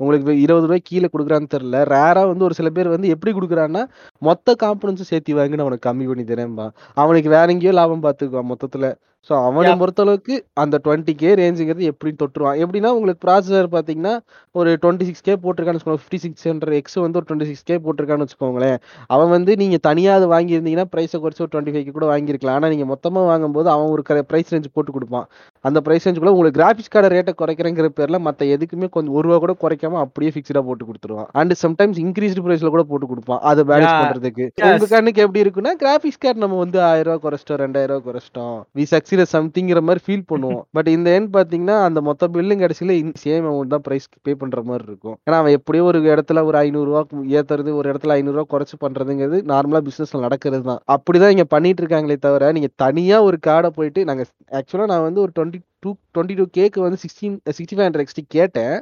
[0.00, 0.34] உங்களுக்கு ரூ.
[0.44, 1.78] 20 கீழ குடுக்குறான்னு தெரியல.
[1.92, 3.82] ரேரா வந்து ஒரு சில பேர் வந்து எப்படி குடுக்குறான்னா,
[4.22, 6.72] மொத்த காம்போனன்ட்ஸும் சேர்த்து வாங்கு நான் உனக்கு கம்மி பண்ணி தரேன்பான்.
[6.96, 8.88] அவனுக்கு வேற எங்கேயோ லாபம் பார்த்துக்குவான் மொத்தத்துல.
[9.28, 9.72] ஸோ அவன.
[9.80, 12.56] பொறுத்தளவுக்கு அந்த 20K ரேஞ்சுங்கிறது எப்படியும் தொட்டுருவான்.
[12.62, 14.14] எப்படின்னா உங்களுக்கு ப்ராசஸர் பார்த்தீங்கன்னா,
[14.54, 16.04] ஒரு 26K போட்டிருக்கான்னு வச்சுக்கோங்க.
[16.06, 18.78] 5600X வந்து ஒரு 26K போட்டிருக்கான்னு வச்சுக்கோங்களேன்.
[19.06, 22.58] அவன் வந்து நீங்க தனியா அத வாங்கியிருந்தீங்கன்னா, பிரைஸ குறைச்சு ஒரு 25க்கு கூட வாங்கியிருக்கலாம்.
[22.60, 25.28] ஆனா நீங்க மொத்தமா வாங்கும்போது அவன் ஒரு க பிரைஸ் ரேஞ்ச் போட்டு குடுப்பான்.
[25.64, 29.30] அந்த பிரைஸ் ரேஞ்சுக்குள்ள உங்களுக்கு கிராபிக்ஸ் கார்டு ரேட்ட குறைக்கிறேங்கிற பேர்ல மத்த எதுக்குமே கொஞ்சம் ரூ.
[29.30, 31.28] 1 கூட குறைக்காம அப்படியே ஃபிக்ஸ்டா போட்டு குடுத்துருவான்.
[31.40, 33.40] அண்ட் சம்டைம்ஸ் இன்கிரீஸ்டு பிரைஸ்ல கூட போட்டு குடுப்பான்.
[33.50, 33.58] அத.
[34.00, 34.44] பண்றதுக்கு.
[34.60, 34.64] எஸ்.
[34.70, 36.88] உங்க கண்ணுக்கு எப்படி இருக்குன்னா, கிராபிக்ஸ் கார்டு நம்ம வந்து ரூ.
[36.88, 37.68] 1000 குறைச்சிட்டோம், ரூ.
[37.68, 38.56] 2000 குறைச்சிட்டோம்.
[38.78, 40.64] வி சக்சீட் சம்திங்கிற மாரி ஃபீல் பண்ணுவோம்.
[40.78, 42.92] பட் இந்த எண்ட் பார்த்தீங்கன்னா, அந்த மொத்த பில்லும் கடைசியில
[43.22, 45.16] சேம் அமௌண்ட் தான் பிரைஸ் பே பண்ற மாரி இருக்கும்.
[45.26, 46.58] ஏன்னா அவன் எப்படியோ ஒரு இடத்துல ஒரு.
[46.62, 47.04] 500
[47.36, 48.18] ஏத்துறது, ஒரு இடத்துல.
[48.18, 50.82] 500 குறைச்சு பண்றதுங்கிறது நார்மலா பிசினஸ்ல நடக்கிறது தான்.
[50.94, 54.22] அப்படிதான் இங்க பண்ணிட்டு இருக்காங்களே தவிர, நீங்க தனியா ஒரு கார்ட போயிட்டு நாங்க
[54.58, 58.76] ஆக்சுவலா நான் வந்து ஒரு 22 22Kக்கு வந்து 16 6500 XT கேட்டேன்.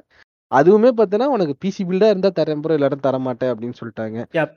[0.53, 2.77] அதுவுமே பார்த்தீன்னா, உனக்கு பிசி பில்டா இருந்தா தரேன் ப்ரோ.
[2.79, 4.19] இல்லாட்டா தரமாட்டேன் அப்படின்னு சொல்லிட்டாங்க.
[4.33, 4.55] யாப்.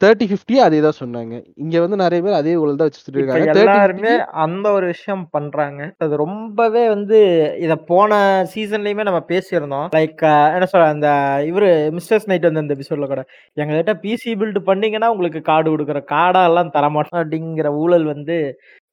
[0.00, 1.34] 3050 அதே தான் சொன்னாங்க.
[1.56, 3.46] இங்க வந்து நெறைய பேர் அதே ஊழல் தான் வச்சுட்டு இருக்காங்க.
[3.54, 5.80] எல்லாருமே 3050க்கு அந்த ஒரு விஷயம் பண்றாங்க.
[6.04, 7.18] அது ரொம்பவே வந்து
[7.64, 8.18] இத போன
[8.54, 9.86] சீசன்லயுமே நம்ம பேசியிருந்தோம்.
[9.96, 10.24] லைக்
[10.56, 11.10] என்ன சொல்ல அந்த
[11.50, 13.24] இவரு மிஸ்டர்ஸ் நைட் வந்து அந்த எபிசோட்ல கூட,
[13.56, 16.08] எங்ககிட்ட பிசி பில்ட் பண்ணீங்கன்னா உங்களுக்கு கார்டு குடுக்குறோம்.
[16.14, 18.38] கார்டா எல்லாம் தரமாட்டோம் அப்படிங்கிற ஊழல் வந்து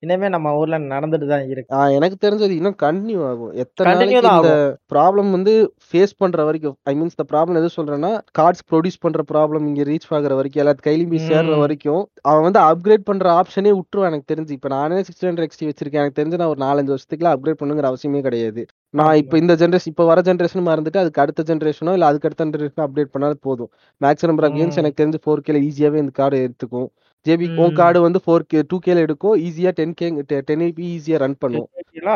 [0.03, 1.69] இனிமே நம்ம ஊர்ல நடந்துட்டு தான் இருக்கு.
[1.98, 3.51] எனக்கு தெரிஞ்சது இன்னும் கன்டின்யூ ஆகும்.
[3.63, 4.53] எத்தன நாளைக்கு.
[4.93, 5.53] ப்ராப்ளம் வந்து
[5.86, 10.07] ஃபேஸ் பண்ற வரைக்கும், ஐ மீன்ஸ் இந்த ப்ராப்ளம் எது சொல்றேன்னா, கார்ட்ஸ் ப்ரொடியூஸ் பண்ற ப்ராப்ளம் இங்க ரீச்
[10.17, 11.53] ஆகுற வரைக்கும், எல்லாத்து கையிலயும் போய் சேர்ற.
[11.63, 14.53] வரைக்கும், அவன் வந்து அப்கிரேட் பண்ற ஆப்ஷனே விட்டுருவான் எனக்கு தெரிஞ்சு.
[14.57, 16.03] இப்ப நானே 1600 XT வச்சிருக்கேன்.
[16.03, 18.63] எனக்கு தெரிஞ்சு நான் ஒரு 4, 5 வருஷத்துக்குலாம் அப்கிரேட் பண்ணணுங்கிற அவசியமே கிடையாது.
[18.93, 19.38] நான் இப்ப.
[19.41, 23.43] இந்த ஜெனரேஷன் இப்ப வர ஜெனரேஷன் மறந்துட்டு, அதுக்கு அடுத்த ஜெனரேஷனோ இல்ல அதுக்கு அடுத்த ஜெனரேஷனோ அப்டேட் பண்ணாலும்
[23.48, 23.69] போதும்.
[24.01, 24.79] Max number of games.
[24.81, 26.89] எனக்கு தெரிஞ்சு 4Kல ஈஸியாவே இந்த கார்டு எடுத்துக்கும்.
[27.25, 27.75] ஜேபி உன்.
[27.80, 29.36] கார்டு வந்து 4K 2Kல எடுக்கும்.
[29.48, 31.68] ஈஸியா 10K 1080 ஈஸியா ரன் பண்ணும்.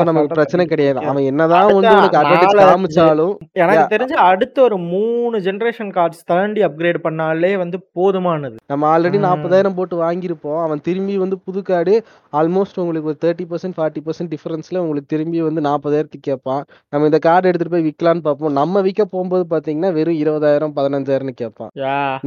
[0.08, 1.00] நமக்கு பிரச்சனை கிடையாது.
[1.10, 3.34] அவன் என்னதான் வந்து உனக்கு அட்வான்டேஜ் 4, 5 காமிச்சாலும்
[3.64, 8.58] எனக்கு தெரிஞ்சு அடுத்த ஒரு 3 ஜெனரேஷன் கார்ட்ஸ் தாண்டி அப்கிரேட் பண்ணாலே வந்து போதுமானது.
[8.72, 9.26] நம்ம ஆல்ரெடி ம்.
[9.28, 10.60] 40,000 போட்டு வாங்கியிருப்போம்.
[10.66, 11.94] அவன் திரும்பி வந்து புது கார்டு
[12.40, 16.62] ஆல்மோஸ்ட் உங்களுக்கு ஒரு 30% 40% டிஃபரன்ஸ்ல உங்களுக்கு திரும்பி வந்து 40,000க்கு கேட்பான்.
[16.94, 18.56] நம்ம இந்த கார்டு எடுத்துட்டு போய் விக்கலான்னு பார்ப்போம்.
[18.62, 21.72] நம்ம விக்க போம்போது பார்த்தீங்கன்னா, வெறும் 20,000 15,000ன்னு கேட்பான்.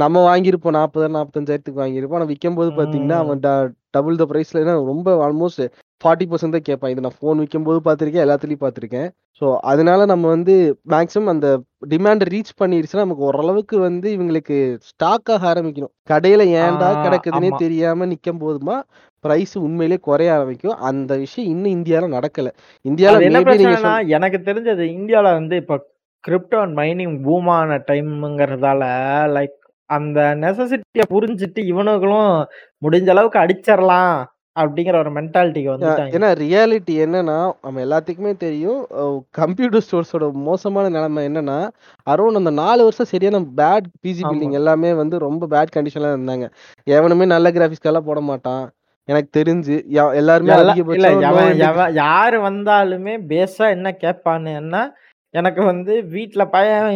[0.03, 2.19] நம்ம வாங்கியிருப்போம் 40,000 45,000க்கு வாங்கியிருப்போம்.
[2.19, 3.11] ஆனா பார்த்தீங்கன்னா, ம்.
[3.11, 3.39] அவன்
[3.91, 5.63] டபுள் த பிரைஸ்ல ரொம்ப ஆல்மோஸ்ட்
[6.03, 6.89] 40% தான் கேட்பான்.
[6.89, 8.23] இது நான் ஃபோன் விக்கும்போது பார்த்துருக்கேன்.
[8.25, 9.09] எல்லாத்துலயும் பார்த்துருக்கேன்.
[9.41, 15.53] ஸோ அதனால நம்ம வந்து மேக்ஸிமம் அந்த டிமாண்ட ரீச் பண்ணிருச்சுன்னா, நமக்கு ஓரளவுக்கு வந்து இவங்களுக்கு ஸ்டாக் ஆக
[15.53, 15.93] ஆரம்பிக்கணும்.
[16.09, 17.49] கடையில ஏன்டா கிடக்குதுன்னே.
[17.57, 18.81] தெரியாம நிக்கும்போதுமா,
[19.19, 20.75] பிரைஸ் உண்மையிலேயே குறைய ஆரம்பிக்கும்.
[20.75, 22.49] அந்த விஷயம் இன்னும் இந்தியால நடக்கல.
[22.85, 25.89] இந்தியால அது என்ன எனக்கு தெரிஞ்சது இந்தியால வந்து இப்ப
[26.27, 28.81] கிரிப்டோ அண்ட் மைனிங் பூம் ஆன டைம்ங்கிறதால
[29.27, 29.60] லைக்
[29.91, 32.33] அந்த நெசசிட்டிய புரிஞ்சுட்டு இவனுங்களும்
[32.85, 34.15] முடிஞ்ச அளவுக்கு அடிச்சிரலாம்
[34.55, 36.13] அப்படிங்கிற ஒரு மென்டாலிட்டிக்கு வந்துட்டாங்க.
[36.15, 38.79] ஏன்னா ரியாலிட்டி என்னன்னா, நம்ம எல்லாத்துக்குமே தெரியும்.
[39.39, 41.59] கம்ப்யூட்டர் ஸ்டோர்ஸோட மோசமான நிலைமை என்னன்னா,
[42.07, 44.31] அரவுண்ட் அந்த 4 வருஷம் சரியான பேட் பிசி ஆமா.
[44.31, 46.47] பில்டிங் எல்லாமே வந்து ரொம்ப பேட் கண்டிஷன்ல இருந்தாங்க.
[46.87, 48.65] எவனுமே நல்ல கிராபிக்ஸ் கார்ட்லாம் போட மாட்டான்.
[49.07, 49.77] எனக்கு தெரிஞ்சு.
[50.21, 50.51] எல்லாருமே
[52.01, 54.83] யாரு வந்தாலுமே பேஸா என்ன கேட்பானுன்னா,
[55.33, 56.91] எனக்கு வந்து வீட்ல பையன்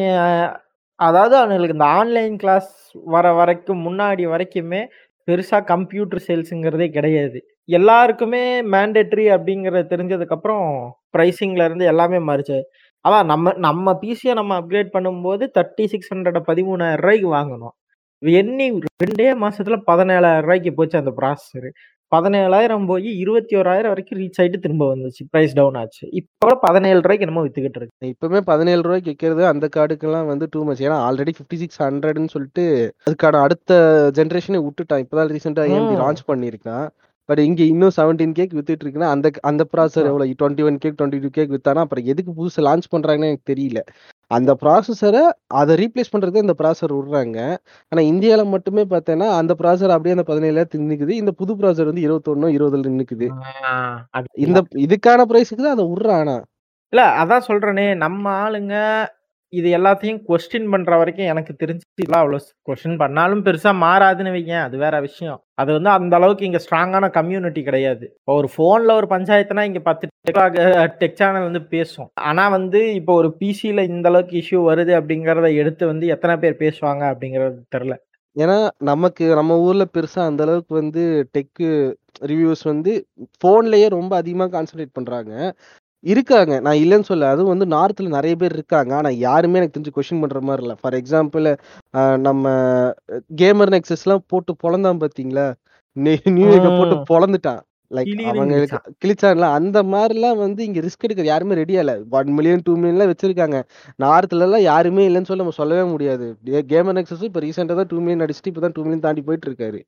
[0.99, 2.69] அதாவது அவங்களுக்கு இந்த ஆன்லைன் கிளாஸ்
[3.15, 4.81] வர வரைக்கும் முன்னாடி வரைக்குமே
[5.27, 7.37] பெருசாக கம்ப்யூட்டர் சேல்ஸுங்கிறதே கிடையாது.
[7.69, 8.41] எல்லாருக்குமே
[8.73, 10.65] மேண்டேட்ரி அப்படிங்கிறத தெரிஞ்சதுக்கப்புறம்
[11.15, 12.57] ப்ரைஸிங்லேருந்து எல்லாமே மாறிச்சு
[13.05, 17.75] அதான் நம்ம நம்ம பிசியை நம்ம அப்கிரேட் பண்ணும்போது தேர்ட்டி சிக்ஸ் ஹண்ட்ரட் பதிமூணாயிரம் ரூபாய்க்கு வாங்கணும்
[18.21, 18.65] எண்ணி
[19.01, 21.67] 2டே மாசத்துல 17,000 போச்சு அந்த ப்ராசஸர்.
[22.11, 25.21] 17,000 போய் 21,000 வரைக்கும் ரீச் ஆயிட்டு திரும்ப வந்துச்சு.
[25.31, 26.03] பிரைஸ் டவுன் ஆச்சு.
[26.11, 27.95] இப்ப 17,000 என்னமோ வித்துக்கிட்டு இருக்கு.
[28.11, 28.45] இப்பவுமே ரூ.
[28.45, 30.83] 17 விக்கிறது அந்த கார்டுக்கெல்லாம் வந்து டூ மச்.
[30.83, 32.65] ஏன்னா ஆல்ரெடி 5600ன்னு சொல்லிட்டு
[33.07, 33.71] அதுக்கான அடுத்த
[34.17, 35.03] ஜெனரேஷனே விட்டுட்டான்.
[35.05, 35.97] இப்பதான் ரீசென்ட்டா ஏஎம்டி.
[36.03, 36.85] லான்ச் பண்ணியிருக்கான்.
[37.29, 40.11] பட் இங்க இன்னும் 17Kக்கு வித்துட்டு இருக்குன்னா, அந்த அந்த ப்ராசஸர் ஆமா.
[40.11, 43.79] எவ்வளோ 21K 22Kக்கு வித்தானா, அப்புறம் எதுக்கு புதுசா லான்ச் பண்றாங்கன்னு எனக்கு தெரியல.
[44.31, 45.15] அந்த ப்ராசஸர
[45.53, 47.37] அத ரீப்ளேஸ் பண்றதுக்கு இந்த ப்ராசஸர் விடுறாங்க.
[47.91, 51.13] ஆனா இந்தியால மட்டுமே பார்த்தேன்னா, அந்த ப்ராசஸர் அப்படியே அந்த 17,000 நிக்குது.
[51.21, 53.29] இந்த புது ப்ராசஸர் வந்து 21 20ல நிக்குது.
[53.65, 53.73] ஆ
[54.13, 56.37] அது இந்த இதுக்கான பிரைஸ்க்கு தான் அத விடுறான் ஆனா.
[56.93, 58.75] இல்ல அதான் சொல்றேனே, நம்ம ஆளுங்க
[59.59, 61.83] இது எல்லாத்தையும் கொஸ்டின் பண்ற வரைக்கும் எனக்கு தெரிஞ்சு
[62.19, 65.39] அவ்வளோ கொஸ்டின் பண்ணாலும் பெருசா மாறாதுன்னு வைங்க அது வேற விஷயம்.
[65.61, 68.05] அது வந்து அந்த அளவுக்கு இங்க ஸ்ட்ராங்கான கம்யூனிட்டி கிடையாது.
[68.19, 70.09] இப்போ ஒரு போன்ல ஒரு பஞ்சாயத்துனா இங்க 10
[71.01, 72.09] டெக் சேனல் வந்து பேசும்.
[72.29, 77.03] ஆனா வந்து இப்போ ஒரு பிசியில இந்த அளவுக்கு இஷ்யூ வருது அப்படிங்கிறத எடுத்து வந்து எத்தனை பேர் பேசுவாங்க
[77.13, 77.97] அப்படிங்கிறது தெரியல.
[78.35, 78.57] ஏன்னா
[78.89, 81.03] நமக்கு நம்ம ஊர்ல பெருசா அந்த அளவுக்கு வந்து
[81.35, 81.69] டெக்கு
[82.31, 82.91] ரிவ்யூஸ் வந்து
[83.37, 85.31] ஃபோன்லயே ரொம்ப அதிகமாக கான்சன்ட்ரேட் பண்றாங்க.
[86.05, 86.53] இருக்காங்க.
[86.61, 87.29] நான் இல்லன்னு சொல்லல.
[87.33, 88.91] அதுவும் வந்து நார்த்ல நெறைய பேர் இருக்காங்க.
[88.99, 90.75] ஆனா யாருமே எனக்கு தெரிஞ்சு கொஸ்டின் பண்ற மாரி இல்ல.
[90.81, 91.47] ஃபார் எக்ஸாம்பிள்
[92.27, 92.45] நம்ம
[93.39, 95.47] கேமர் நெக்ஸஸ்லாம் போட்டு பொளந்தான் பார்த்தீங்களா?
[95.95, 97.05] நி நியூயார்க்ல போட்டு ம்.
[97.11, 97.61] பொளந்துட்டான்.
[97.91, 98.85] லைக் கிளி அவங்களுக்கு கிழிச்சான்.
[99.03, 101.93] கிழிச்சான்ல அந்த மாரிலாம் வந்து இங்க ரிஸ்க் எடுக்க யாருமே ரெடியா இல்ல.
[102.13, 103.57] 1 மில்லியன் 2 மில்லியன்லாம் வச்சிருக்காங்க.
[103.99, 106.27] நார்த்லலாம் யாருமே இல்லன்னு சொல்லி நம்ம சொல்லவே முடியாது.
[106.71, 109.81] கேமர் நெக்ஸஸும் இப்ப ரீசென்ட்டா தான் 2 மில்லியன் அடிச்சுட்டு இப்ப தான் 2 மில்லியன் தாண்டி போயிட்டு இருக்காரு.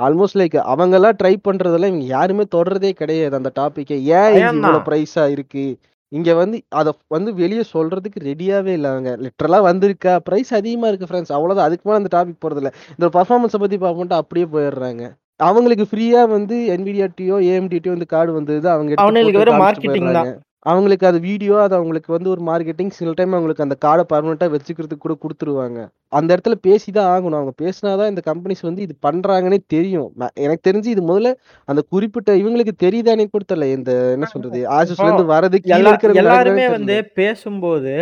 [0.00, 3.90] ஆல்மோஸ்ட் லைக் அவங்கலாம் ட்ரை பண்றதெல்லாம் இவங்க யாருமே தொடர்றதே கிடையாது அந்த டாபிக்க.
[3.90, 4.80] ஏன் இவ்வளோ.
[4.88, 5.78] பிரைஸா இருக்கு?
[6.08, 9.10] இங்க வந்து அத வந்து வெளிய சொல்றதுக்கு ரெடியாவே இல்ல அவங்க.
[9.16, 11.68] லிட்டரலா வந்திருக்கா, பிரைஸ் அதிகமா இருக்கு ஃபிரெண்ட்ஸ் அவ்வளோதான்.
[11.68, 12.70] அதுக்கு மேல அந்த டாபிக் போறதில்ல.
[12.98, 15.04] இந்த பெர்ஃபார்மன்ஸ பத்தி பார்ப்போம்ன்ட்டு அப்படியே போயிடுறாங்க.
[15.40, 20.12] அவங்களுக்கு ஃப்ரீயா வந்து NVIDIA-டயோ, AMD-டயோ இந்த கார்டு வந்தது அவங்க போட்டு வெறும் மார்க்கெட்டிங்.
[20.12, 20.32] தான்.
[20.66, 22.90] அவங்களுக்கு அது வீடியோ அது அவங்களுக்கு வந்து ஒரு மார்க்கெட்டிங்.
[22.98, 25.78] சில டைம் அவங்களுக்கு அந்த கார்ட பெர்மனன்ட்டா வச்சுக்கிறதுக்கு கூட குடுத்துருவாங்க.
[26.12, 27.38] அந்த இடத்துல பேசி தான் ஆகணும்.
[27.40, 30.08] அவங்க பேசினா தான் இந்த கம்பெனிஸ் வந்து இது பண்றாங்கன்னே தெரியும்.
[30.44, 31.32] எனக்கு தெரிஞ்சு இது முதல்ல
[31.68, 33.68] அந்த குறிப்பிட்ட இவங்களுக்கு தெரியுதான்னே கூட தெரியல.
[33.78, 34.60] இந்த என்ன சொல்றது?
[34.78, 36.98] ஆசூஸ்லேருந்து வரது கீழ எல்லா இருக்கிறவங்க எல்லாருமே வந்து.
[37.20, 37.94] பேசும்போது,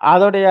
[0.00, 0.46] அதோடைய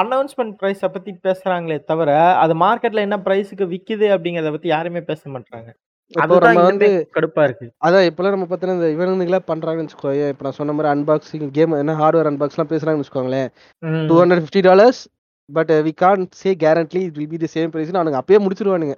[0.00, 2.10] அனவுன்ஸ்மென்ட் பிரைஸ பத்தி பேசுறாங்களே தவிர,
[2.44, 5.70] அது மார்க்கெட்ல என்ன பிரைஸ்க்கு விக்குது அப்படிங்கிறத பத்தி யாருமே பேச மாட்றாங்க.
[6.12, 7.66] கடுப்பா இருக்கு.
[7.84, 10.28] அதான் இப்பலாம் நம்ம பார்த்தோன்னா, இந்த இவனுங்கலாம் பண்றாங்கன்னு வச்சுக்கோயேன்.
[10.28, 13.48] இப்ப நான் சொன்ன மாரி அன்பாக்சிங் கேம் என்ன ஹார்ட்வேர் அன்பாக்ஸ்லாம் பேசுறாங்கன்னு வச்சுக்கோங்களேன்.
[13.82, 14.06] ம்.
[14.08, 15.08] $250
[15.48, 18.96] but we can't say guarantee it will be the same பிரைஸ்ன்னு அவனுங்க அப்பயே முடிச்சுருவானுங்க.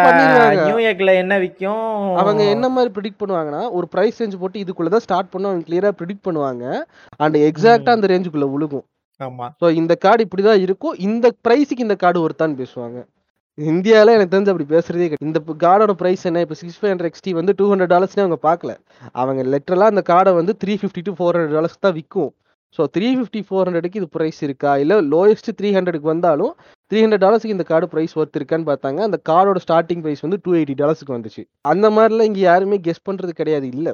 [0.67, 2.17] நியூயார்க்ல என்ன விக்கும்?
[2.17, 6.27] அவங்க என்ன மாரி பிரிடிக்ட் பண்ணுவாங்கன்னா, ஒரு பிரைஸ் ரேஞ்ச் போட்டு இதுக்குள்ள தான் ஸ்டார்ட் அவங்க கிளியரா பிரிடிக்ட்
[6.29, 6.85] பண்ணுவாங்க.
[7.17, 7.89] அண்ட் எக்ஸாக்ட்டா.
[7.89, 8.85] அந்த ரேஞ்சுக்குள்ள விழுகும்.
[9.21, 9.49] ஆமா.
[9.61, 10.95] ஸோ இந்த கார்டு இப்படிதான் இருக்கும்.
[10.99, 13.07] இந்த பிரைஸ்க்கு இந்த கார்டு ஒர்த்தான்னு பேசுவாங்க.
[13.59, 15.27] இந்தியாவில் எனக்கு தெரிஞ்சு அப்படி பேசுகிறதே கிடையாது.
[15.29, 16.41] இந்த கார்டோட ப்ரைஸ் என்ன?
[16.45, 18.73] இப்போ சிக்ஸ் ஃபைவ் ஹண்ட்ரட் எக்ஸ்டி வந்து டூ ஹண்ட்ரட் டாலர்ஸ்னே அவங்க பார்க்கல.
[19.23, 22.31] அவங்க லெட்டரலாக அந்த கார்டை வந்து three fifty to four hundred dollars தான் விற்கும்
[22.75, 24.71] ஸோ 350, 400க்கு இது பிரைஸ் இருக்கா?
[24.83, 26.53] இல்ல லோயஸ்ட் 300க்கு வந்தாலும்
[26.91, 28.99] $300க்கு இந்த கார்டு பிரைஸ் ஒர்த் இருக்கான்னு பார்த்தாங்க.
[29.07, 31.43] அந்த கார்டோட ஸ்டார்ட்டிங் பிரைஸ் வந்து $280க்கு வந்துச்சு.
[31.73, 33.67] அந்த மாரிலாம் இங்க யாருமே கெஸ் பண்றது கிடையாது.
[33.75, 33.89] இல்ல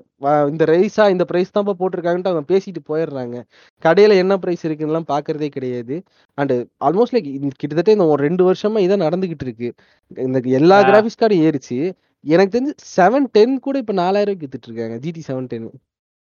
[0.52, 3.36] இந்த ரைஸா இந்த பிரைஸ் தான்ப்பா போட்டிருக்காங்கன்ட்டு அவங்க பேசிட்டு போயிடுறாங்க.
[3.82, 5.96] கடையில என்ன பிரைஸ் இருக்குன்னுலாம் பார்க்கறதே கிடையாது.
[6.38, 6.54] அண்ட்
[6.88, 7.30] ஆல்மோஸ்ட் லைக்
[7.62, 9.70] கிட்டத்தட்ட இந்த ஒரு 2 வருஷமா இதான் நடந்துகிட்டு இருக்கு.
[10.26, 10.88] இந்த எல்லா ஆ.
[10.90, 11.78] கிராபிக்ஸ் கார்டும் ஏறிச்சு.
[12.24, 14.96] எனக்கு தெரிஞ்சு 710 கூட இப்ப 4000க்கு வித்துட்டு இருக்காங்க.
[15.04, 15.72] GT 710.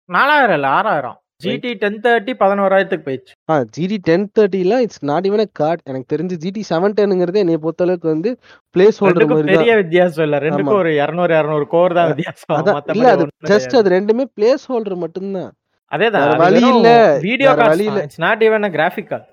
[0.08, 1.14] 4000 இல்ல 6000.
[1.40, 1.64] ரைட்.
[1.64, 3.32] GT 1030 11,000க்கு போயிடுச்சு.
[3.50, 5.82] ஆ GT 1030லாம் இட்ஸ் நாட் ஈவன் கார்ட்.
[5.90, 8.30] எனக்கு தெரிஞ்சு GT 710ங்கிறதே என்னைய பொறுத்தளவுக்கு வந்து
[8.74, 9.54] பிளேஸ் ஹோல்டர் 2க்கும் மாரி தான்.
[9.54, 10.38] பெரிய வித்தியாசம் இல்ல.
[10.44, 10.56] ஆமா.
[10.56, 12.54] 2க்கும் ஒரு 200, 200 கோர் தான் வித்தியாசம்.
[12.96, 13.76] இல்ல அது ஜஸ்ட்.
[13.80, 15.50] அது 2மே பிளேஸ் ஹோல்டர் மட்டும் தான்.
[15.92, 16.30] அதேதான்.
[16.44, 16.88] வழி இல்ல.
[17.28, 17.86] வீடியோ வழி.
[17.90, 18.00] இல்ல.
[18.06, 19.28] It's not even a graphic card.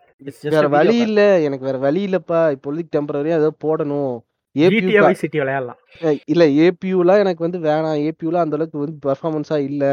[0.56, 0.98] வேற வழி.
[1.08, 1.22] இல்ல.
[1.48, 2.42] எனக்கு வேற வழி இல்லப்பா.
[2.58, 4.14] இப்போதைக்கு டெம்பரரியா ஏதோ போடணும்.
[4.56, 5.80] ஏபியூ சிட்டி விளையாடலாம்.
[6.34, 7.98] இல்ல ஏபியூலாம் எனக்கு வந்து வேணாம்.
[8.08, 9.86] ஏபியூலாம் அந்த அளவுக்கு வந்து பெர்ஃபார்மன்ஸா இல்ல.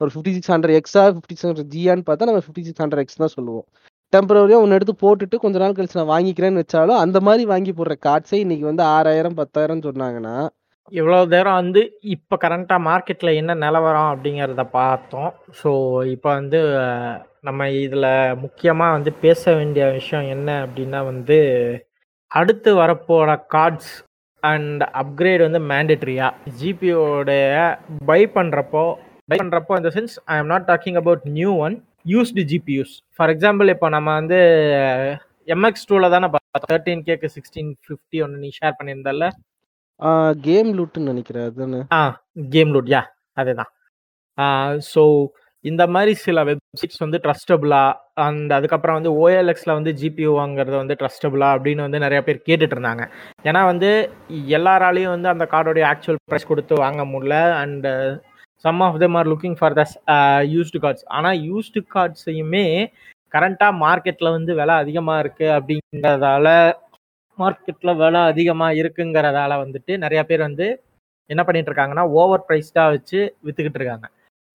[0.00, 3.66] ஒரு 5600 எக்ஸா 5600 ஜியான்னு பார்த்தா நம்ம 5600 எக்ஸ் தான் சொல்லுவோம்.
[4.12, 8.38] டெம்பரவரியாக ஒன்று எடுத்து போட்டுட்டு கொஞ்ச நாள் கழிச்சு நான் வாங்கிக்கிறேன்னு வச்சாலும், அந்த மாதிரி வாங்கி போடுற கார்ட்ஸே
[8.44, 10.34] இன்னைக்கு வந்து 6000 10,000 சொன்னாங்கன்னா,
[10.92, 11.80] இவ்வளோ நேரம் வந்து
[12.14, 15.70] இப்போ கரண்ட்டாக மார்க்கெட்டில் என்ன நிலவரம் அப்படிங்கிறத பார்த்தோம் ஸோ
[16.14, 16.60] இப்போ வந்து
[17.48, 18.08] நம்ம இதில்
[18.44, 21.38] முக்கியமாக வந்து பேச வேண்டிய விஷயம் என்ன அப்படின்னா வந்து
[22.30, 23.92] அடுத்து வரப்போகிற கார்ட்ஸ்
[24.42, 26.26] அண்ட் அப்கிரேட் வந்து மேண்டட்ரியா
[26.58, 27.46] ஜிபியோடைய
[28.10, 28.84] பை பண்ணுறப்போ
[29.30, 31.76] பை பண்ணுறப்போ இந்த sense I am not talking about new one
[32.12, 34.38] used GPUs for example இப்போ நம்ம வந்து
[35.54, 36.28] எம்எக்ஸ் டூவில் தானே
[36.70, 39.26] தேர்ட்டீன் கேக்கு சிக்ஸ்டீன் ஃபிஃப்டி ஒன்று நீ ஷேர் பண்ணியிருந்தல
[40.46, 41.44] கேம் லூட்டுன்னு நினைக்கிறேன்.
[41.48, 41.80] அதுதானே?
[41.96, 42.00] ஆ
[42.54, 43.02] கேம் லூட் யா
[43.40, 43.70] அதேதான்.
[44.92, 45.02] ஸோ
[45.64, 47.80] இந்த மாதிரி சில வெப்சைட்ஸ் வந்து ட்ரஸ்டபுளா
[48.24, 53.04] அண்ட் அதுக்கப்புறம் வந்து ஓஎல்எக்ஸில் வந்து ஜிபியூ வாங்குறது வந்து ட்ரஸ்டபுளா அப்படின்னு வந்து நிறைய பேர் கேட்டுட்டு இருந்தாங்க.
[53.48, 53.90] ஏன்னா வந்து
[54.58, 57.88] எல்லாராலையும் வந்து அந்த கார்டோடைய ஆக்சுவல் ப்ரைஸ் கொடுத்து வாங்க முடியல and
[58.60, 59.82] some of them are looking for the
[60.54, 62.64] used cards ஆனால் யூஸ்டு கார்ட்ஸையுமே
[63.32, 66.48] கரண்ட்டாக மார்க்கெட்டில் வந்து விலை அதிகமாக இருக்குது அப்படிங்கிறதால
[67.38, 70.66] மார்க்கெட்டில் விலை அதிகமாக இருக்குங்கிறதால வந்துட்டு நிறைய பேர் வந்து
[71.30, 74.06] என்ன பண்ணிட்டு இருக்காங்கன்னா ஓவர் ப்ரைஸ்டாக வச்சு வித்துக்கிட்டு இருக்காங்க.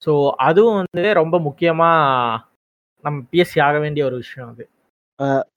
[0.06, 2.44] ஸோ அதுவும் வந்து ரொம்ப முக்கியமாக
[3.04, 4.63] நம்ம பேசி ஆக வேண்டிய ஒரு விஷயம் அது.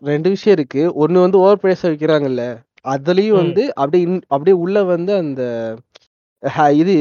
[0.04, 0.94] ரெண்டு விஷயம் இருக்கு.
[0.94, 2.44] ஒன்னு வந்து ஓவர் பிரைஸ் விற்கிறாங்கல்ல
[2.88, 3.38] அதுலயும்.
[3.42, 5.42] வந்து அப்படியே இன்- அப்படியே உள்ள வந்து அந்த
[6.80, 6.92] இது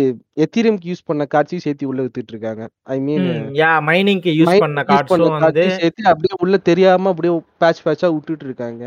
[0.43, 2.63] எத்தீரியம்க்கு யூஸ் பண்ண காட்சியும் சேர்த்து உள்ள வித்துட்டு இருக்காங்க.
[2.95, 3.27] ஐ மீன்
[3.59, 8.83] யா மைனிங்க்கு யூஸ் பண்ண கார்ட்ஸும் வந்து சேர்த்து அப்படியே உள்ள தெரியாம அப்படியே பேட்ச் பேட்சா விட்டுட்டு இருக்காங்க.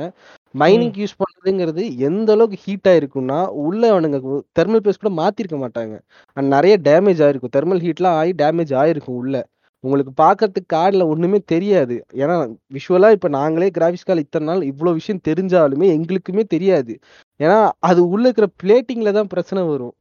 [0.63, 4.19] மைனிங் யூஸ் பண்றதுங்கிறது எந்த அளவுக்கு ஹீட் ஆயிருக்கும்னா உள்ள அவனுங்க
[4.59, 5.95] தெர்மல் பேஸ் கூட மாத்திருக்க மாட்டாங்க.
[6.37, 7.55] அண்ட் நிறைய டேமேஜ் ஆயிருக்கும்.
[7.59, 9.45] தெர்மல் ஹீட்லாம் ஆகி டேமேஜ் ஆயிருக்கும் உள்ள.
[9.85, 11.95] உங்களுக்கு பார்க்கறதுக்கு கார்டில் ஒண்ணுமே தெரியாது.
[12.23, 12.35] ஏன்னா
[12.77, 16.95] விஷுவலா இப்ப நாங்களே கிராஃபிக்ஸ் கார்டு இத்தனை நாள் இவ்வளவு விஷயம் தெரிஞ்சாலுமே எங்களுக்குமே தெரியாது.
[17.41, 17.61] ஏன்னா
[17.91, 19.95] அது உள்ள இருக்கிற பிளேட்டிங்ல தான் பிரச்சனை வரும்.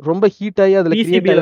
[0.00, 0.96] ரொம்ப ஹீட் ஆகி அதுல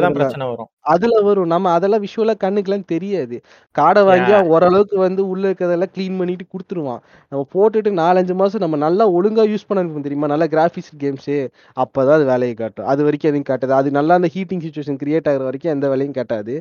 [0.05, 0.69] தான் பிரச்சனை வரும்.
[0.93, 1.49] அதுல வரும்.
[1.53, 3.37] நம்ம அதெல்லாம் விஷுவலா கண்ணுக்குலாம் தெரியாது.
[3.75, 7.01] காடை வாங்கி ஓரளவுக்கு வந்து உள்ள இருக்கிறதெல்லாம் க்ளீன் பண்ணிட்டு கொடுத்துருவான்.
[7.33, 10.31] நம்ம போட்டுட்டு நாலஞ்சு மாசம் நம்ம நல்லா ஒழுங்கா யூஸ் பண்ண அனுப்பணும் தெரியுமா?
[10.35, 11.38] நல்லா கிராஃபிக்ஸ் கேம்ஸு
[11.77, 12.88] அப்பதான் அது வேலையை காட்டும்.
[12.93, 13.75] அது வரைக்கும் எதுவும் காட்டாது.
[13.81, 16.57] அது நல்லா அந்த ஹீட்டிங் சுச்சுவேஷன் கிரியேட் ஆகுற வரைக்கும் எந்த வேலையும் காட்டாது.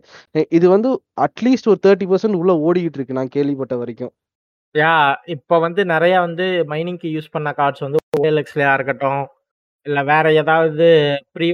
[0.57, 0.91] இது வந்து
[1.27, 4.13] அட்லீஸ்ட் ஒரு தேர்ட்டி பர்சன்ட் உள்ள ஓடிக்கிட்டு இருக்கு நான் கேள்விப்பட்ட வரைக்கும்.
[4.75, 4.93] யா
[5.35, 9.21] இப்போ வந்து நிறைய வந்து மைனிங்க்கு யூஸ் பண்ண கார்ட்ஸ் வந்து ஓஎல்எக்ஸ்லயா இருக்கட்டும்
[9.85, 10.85] இல்ல வேற ஏதாவது
[11.35, 11.47] ப்ரீ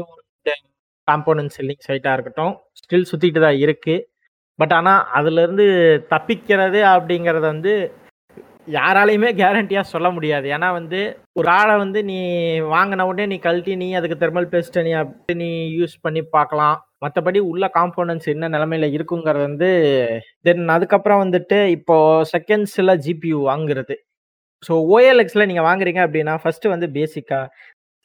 [1.09, 4.05] காம்போனன்ட் செல்லிங் சைட்டாக இருக்கட்டும் ஸ்டில் சுற்றிட்டு தான் இருக்குது
[4.59, 5.65] பட் ஆனால் அதுலேருந்து
[6.13, 7.73] தப்பிக்கிறது அப்படிங்கிறத வந்து
[8.75, 10.47] யாராலையுமே கேரண்டியாக சொல்ல முடியாது.
[10.55, 10.99] ஏன்னா வந்து
[11.39, 12.17] ஒரு ஆளை வந்து நீ
[12.73, 16.77] வாங்கின உடனே நீ கழட்டி நீ அதுக்கு தெர்மல் பேஸ்ட்டை நீ அப்படி நீ யூஸ் பண்ணி பார்க்கலாம்.
[17.03, 19.69] மற்றபடி உள்ள காம்போனன்ட்ஸ் என்ன நிலமையில இருக்குங்கிறது வந்து
[20.47, 21.97] தென் அதுக்கப்புறம் வந்துட்டு இப்போ
[22.33, 23.97] செகண்ட்ஸில் ஜிபியூ வாங்குறது.
[24.63, 27.45] ஸோ ஓஎல்எக்ஸில் நீங்கள் வாங்குறீங்க அப்படின்னா ஃபஸ்ட்டு வந்து பேசிக்காக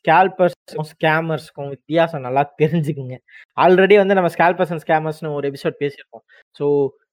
[0.05, 3.15] ஸ்கேல்பர்ஸ்க்கும் ஸ்கேமர்ஸ்க்கும் வித்தியாசம் நல்லா தெரிஞ்சுக்குங்க.
[3.59, 6.25] ஆல்ரெடி வந்து நம்ம ஸ்கேல்பர்ஸ் அண்ட் ஸ்கேமர்ஸ்னு ஒரு எபிசோட் பேசியிருக்கோம்.
[6.57, 6.67] ஸோ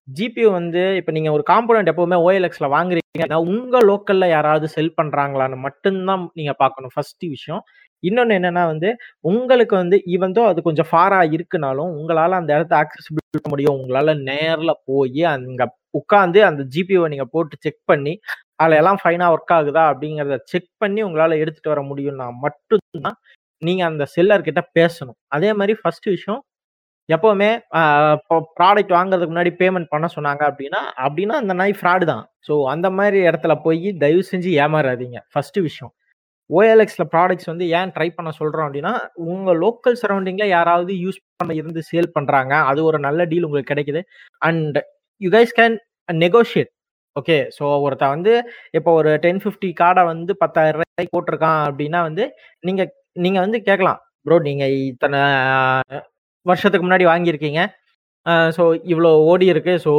[0.07, 6.23] ஜிபியூ வந்து இப்போ நீங்க ஒரு காம்போனன்ட் எப்பவுமே ஓஎல்எக்ஸ்ல வாங்குறீங்கன்னா உங்க லோக்கல்ல யாராவது செல் பண்றாங்களான்னு மட்டும்தான்
[6.39, 7.61] நீங்க பார்க்கணும் ஃபர்ஸ்ட் விஷயம்.
[8.03, 8.89] இன்னொன்னு என்னன்னா வந்து
[9.31, 13.77] உங்களுக்கு வந்து ஈவந்தோ அது கொஞ்சம் ஃபாரா இருக்குனாலும் உங்களால அந்த இடத்த ஆக்சசிபிள் பண்ண முடியும்.
[13.79, 15.63] உங்களால நேர்ல போய் அங்க
[15.99, 18.13] உட்காந்து அந்த ஜிபியூவை நீங்க போட்டு செக் பண்ணி
[18.61, 23.17] அதில் எல்லாம் ஃபைனாக ஒர்க் ஆகுதா அப்படிங்கிறத செக் பண்ணி உங்களால் எடுத்துகிட்டு வர முடியும்னா மட்டும்தான்
[23.61, 25.17] நீங்கள் அந்த செல்லர்கிட்ட பேசணும்.
[25.35, 26.41] அதே மாதிரி ஃபர்ஸ்ட் விஷயம்
[27.09, 27.49] எப்போவுமே
[28.59, 32.23] ப்ராடக்ட் வாங்குறதுக்கு முன்னாடி பேமெண்ட் பண்ண சொன்னாங்க அப்படின்னா அப்படின்னா அந்த நாய் ஃப்ராடு தான்.
[32.47, 35.19] ஸோ அந்த மாதிரி இடத்துல போய் தயவு செஞ்சு ஏமாறாதீங்க.
[35.33, 35.91] ஃபஸ்ட்டு விஷயம்.
[36.49, 38.93] ஓஎல்எக்ஸில் ப்ராடக்ட்ஸ் வந்து ஏன் ட்ரை பண்ண சொல்கிறோம் அப்படின்னா
[39.33, 44.01] உங்கள் லோக்கல் சரௌண்டிங்கில் யாராவது யூஸ் பண்ண இருந்து சேல் பண்ணுறாங்க அது ஒரு நல்ல டீல் உங்களுக்கு கிடைக்குது.
[44.47, 44.79] And
[45.21, 45.77] you guys can
[46.09, 46.71] negotiate
[47.15, 47.37] okay.
[47.57, 48.33] So ஒருத்தன் வந்து
[48.77, 52.25] இப்போ ஒரு டென் ஃபிஃப்டி கார்டை வந்து பத்தாயிரம் ரூபாய்க்கு போட்டிருக்கான் அப்படின்னா வந்து
[52.67, 52.83] நீங்க
[53.25, 55.21] நீங்க வந்து கேட்கலாம் ப்ரோ நீங்க இத்தனை
[56.45, 57.61] வருஷத்துக்கு முன்னாடி வாங்கியிருக்கீங்க.
[58.57, 59.73] ஸோ இவ்வளோ ஓடி இருக்கு.
[59.85, 59.91] ஸோ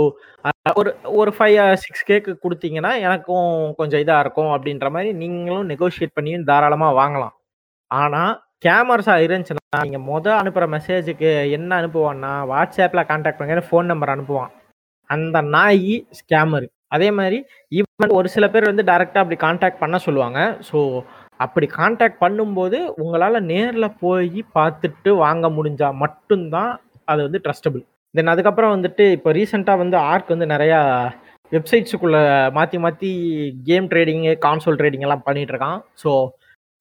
[0.81, 4.51] ஒரு ஒரு ஃபைவ் சிக்ஸ் கேக்கு கொடுத்தீங்கன்னா எனக்கும் கொஞ்சம் இதாக இருக்கும்.
[4.57, 7.35] அப்படின்ற மாதிரி நீங்களும் நெகோஷியேட் பண்ணியும் தாராளமாக வாங்கலாம்.
[7.91, 8.33] ஆனால்
[8.67, 14.53] கேமராஸாக இருந்துச்சுன்னா நீங்கள் மொதல் அனுப்புகிற மெசேஜுக்கு என்ன அனுப்புவான்னா வாட்ஸ்அப்பில் கான்டாக்ட் பண்ணுங்க ஃபோன் நம்பர் அனுப்புவான்.
[15.11, 17.39] அந்த நாய் ஸ்கேமரு அதே மாதிரி
[17.73, 20.39] ஈவன் ஒரு சில பேர் வந்து டைரெக்டாக அப்படி காண்டாக்ட் பண்ண சொல்லுவாங்க.
[20.69, 20.79] ஸோ
[21.41, 26.73] அப்படி காண்டாக்ட் பண்ணும்போது உங்களால் நேரில் போய் பார்த்துட்டு வாங்க முடிஞ்சால் மட்டும்தான்
[27.09, 27.83] அது வந்து ட்ரஸ்டபிள்
[28.15, 30.79] தென் அதுக்கப்புறம் வந்துட்டு இப்போ ரீசெண்டாக வந்து ஆர்க் வந்து நிறையா
[31.53, 33.11] வெப்சைட்ஸுக்குள்ளே மாற்றி மாற்றி
[33.63, 36.11] கேம் ட்ரேடிங்கு கான்சோல் ட்ரேடிங் எல்லாம் பண்ணிகிட்ருக்கான் ஸோ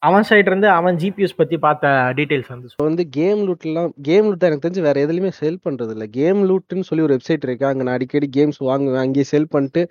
[0.03, 1.87] அவன் சைடு இருந்து அவன் ஜிபிஎஸ் பற்றி பார்த்த
[2.17, 6.07] டீடைல்ஸ் வந்து ஸோ வந்து கேம் லூட்லாம் கேம் லூட் எனக்கு தெரிஞ்சு வேற எதுலையுமே சேல் பண்றது இல்லை
[6.19, 7.65] கேம் லூட்னு சொல்லி ஒரு வெப்சைட் இருக்கு.
[7.65, 9.03] அங்க நான் அடிக்கடி கேம்ஸ் வாங்குவேன்.
[9.05, 9.83] அங்கேயே சேல் பண்ணிட்டு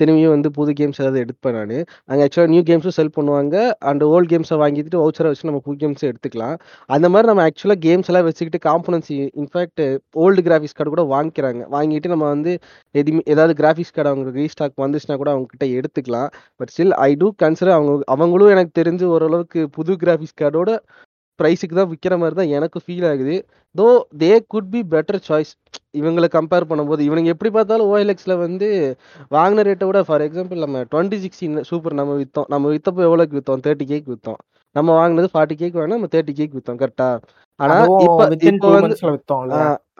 [0.00, 1.74] திரும்பியும் வந்து புது கேம்ஸ் ஏதாவது எடுப்பேன் நான்.
[2.10, 3.56] அங்கே ஆக்சுவலாக நியூ கேம்ஸும் செல் பண்ணுவாங்க.
[3.88, 6.56] அண்ட் ஓல்டு கேம்ஸை வாங்கிட்டு வவுச்சரை வச்சு நம்ம புது கேம்ஸை எடுத்துக்கலாம்.
[6.96, 9.84] அந்த மாதிரி நம்ம ஆக்சுவலாக கேம்ஸ் எல்லாம் வச்சுக்கிட்டு காம்பனன்சி in fact
[10.24, 11.62] old graphics card கூட வாங்கிக்கிறாங்க.
[11.76, 12.54] வாங்கிட்டு நம்ம வந்து
[13.00, 16.30] எதுவுமே ஏதாவது கிராஃபிக்ஸ் கார்டு அவங்களுக்கு ரீஸ்டாக் வந்துச்சுன்னா கூட அவங்க கிட்ட எடுத்துக்கலாம்.
[16.56, 20.70] But still I do consider அவங்க அவங்களும் எனக்கு தெரிஞ்சு ஓரளவுக்கு புது கிராஃபிக்ஸ் கார்டோட
[21.40, 23.36] பிரைஸுக்கு தான் விக்கிற மாரி தான் எனக்கு ஃபீல் ஆகுது.
[23.74, 23.86] Though
[24.22, 25.52] they could be better choice.
[26.00, 28.68] இவங்கள கம்பேர் பண்ணும்போது, இவனுங்க எப்படி பார்த்தாலும் OLXல வந்து
[29.36, 32.48] வாங்குன ரேட்ட விட ஃபார் எக்ஸாம்பிள் நம்ம 2060 சூப்பர் நம்ம வித்தோம்.
[32.54, 33.62] நம்ம வித்தப்போ எவ்வளோக்கு வித்தோம்?
[33.66, 34.40] 30Kக்கு வித்தோம்.
[34.76, 36.00] நம்ம வாங்குனது 40Kக்கு வாங்குனோம்.
[36.00, 36.80] நம்ம 30Kக்கு வித்தோம்.
[36.82, 37.08] கரெக்ட்டா?
[37.60, 38.96] ஆனா அதுவும் இப்ப இப்ப 2 வந்து?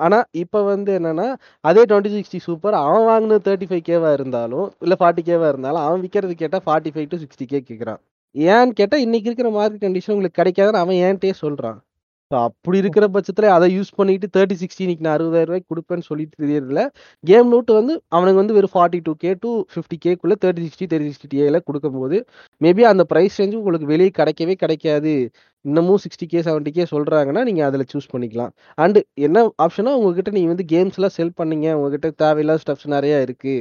[0.05, 1.27] ஆனா இப்ப வந்து என்னன்னா,
[1.64, 8.01] அதே 2060 சூப்பர் அவன் வாங்குனது 35Kவா இருந்தாலும், இல்ல 40Kவா இருந்தாலும், அவன் விக்கிறது கேட்டா 45-60K கேட்குறான்.
[8.35, 11.79] ஏன்னு கேட்டா, இன்னைக்கு இருக்கிற மார்க்கெட் கண்டிஷன் உங்களுக்கு கிடைக்காதுன்னு அவன் என்ட்டயே சொல்றான்.
[12.31, 15.27] ஸோ அப்படி இருக்கிற பட்சத்துல அத யூஸ் பண்ணிட்டு 3060 இன்னைக்கு நான் ரூ.
[15.31, 16.83] 60,000க்கு குடுப்பேன்னு சொல்லிட்டு திரியறதுல,
[17.25, 19.11] கேம் நோட் வந்து அவனுங்க வந்து வெறும் 42K
[19.42, 22.18] டூ 50Kக்குள்ள 3060, 3060 Tiல குடுக்கும்போது,
[22.61, 25.14] மேபி அந்த பிரைஸ் ரேஞ்ச் உங்களுக்கு வெளிய கிடைக்கவே கிடைக்காது.
[25.64, 28.53] இன்னமும் 60K, 70K சொல்றாங்கன்னா, நீங்க அதுல சூஸ் பண்ணிக்கலாம்.
[28.79, 31.68] அண்ட் என்ன ஆப்ஷன்னா உங்ககிட்ட நீங்க வந்து கேம்ஸ்லாம் செல் பண்ணீங்க.
[31.79, 33.57] உங்ககிட்ட தேவையில்லாத ஸ்டஃப்ஸ் நெறையா இருக்கு.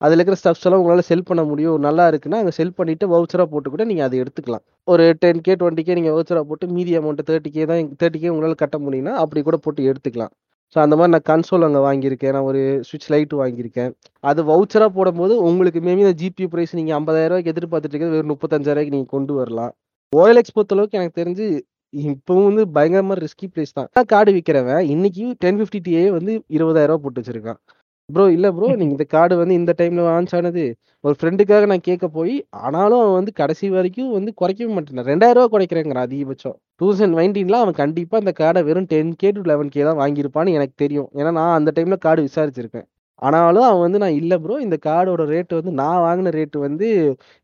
[0.00, 1.76] அதில் இருக்கிற ஸ்டப்ஸ் எல்லாம் உங்களால் செல் பண்ண முடியும்.
[1.86, 4.64] நல்லா இருக்குன்னா, அங்கே செல் பண்ணிவிட்டு வவுச்சராக போட்டு கூட நீங்கள் அதை எடுத்துக்கலாம்.
[4.92, 8.32] ஒரு டென் கே டுவெண்ட்டி கே நீங்கள் வவுச்சராக போட்டு மீதி அமௌண்ட்டு தேர்ட்டி கே தான் தேர்ட்டி கே
[8.34, 10.32] உங்களால் கட்ட முடியும்னா, அப்படி கூட போட்டு எடுத்துக்கலாம்.
[10.74, 12.34] ஸோ அந்த மாதிரி நான் கன்சோல் அங்கே வாங்கியிருக்கேன்.
[12.36, 13.90] நான் ஒரு சுவிட்ச் லைட் வாங்கியிருக்கேன்.
[14.30, 19.14] அது வவுச்சராக போடும்போது உங்களுக்கு மேபி அந்த ஜிபி ப்ரைஸ் நீங்கள் ஐம்பதாயிரரூவாய்க்கு எதிர்பார்த்துட்டு இருக்கிறது வெறும் முப்பத்தஞ்சாயிரூவாய்க்கு நீங்கள்
[19.16, 19.72] கொண்டு வரலாம்.
[20.12, 21.46] OLX பொறுத்தளவுக்கு எனக்கு தெரிஞ்சு
[21.92, 23.88] இப்பவும் வந்து பயங்கரமாக ரிஸ்கி பிளேஸ் தான்.
[24.12, 27.58] கார்டு விற்கிறவன் இன்னைக்கு 1050 Ti வந்து இருபதாயிரரூவா போட்டு வச்சிருக்கான்.
[28.08, 30.64] ப்ரோ இல்ல ப்ரோ நீங்க இந்த கார்டு வந்து இந்த டைம்ல லான்ச் ஆனது.
[31.04, 35.06] ஒரு ஃப்ரெண்டுக்காக நான் கேட்க போய், ஆனாலும் அவன் வந்து கடைசி வரைக்கும் வந்து குறைக்கவே மாட்டேன் ரூ.
[35.06, 36.56] 2,000 குறைக்கிறேங்கிறான் அதிகபட்சம்.
[36.80, 41.08] 2019ல அவன் கண்டிப்பா அந்த கார்ட வெறும் 10K டூ 11K தான் வாங்கியிருப்பான்னு எனக்கு தெரியும்.
[41.20, 42.86] ஏன்னா நான் அந்த டைம்ல கார்டு விசாரிச்சிருக்கேன்.
[43.22, 46.86] ஆனாலும் அவன் வந்து நான் இல்ல ப்ரோ இந்த கார்டோட ரேட் வந்து நான் வாங்கின ரேட் வந்து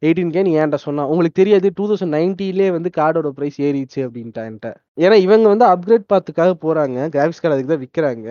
[0.03, 1.09] 18Kன்னு என்ட்ட சொன்னான்.
[1.13, 4.71] உங்களுக்கு தெரியாது 2090லயே வந்து கார்டோட ப்ரைஸ் ஏறிச்சு அப்படின்ட்டான் என்ட்ட.
[5.05, 6.99] ஏன்னா இவங்க வந்து அப்கிரேட் பார்த்துக்காக போறாங்க.
[7.15, 8.29] கிராஃபிக்ஸ் கார்டு அதுக்கு தான் விற்கிறாங்க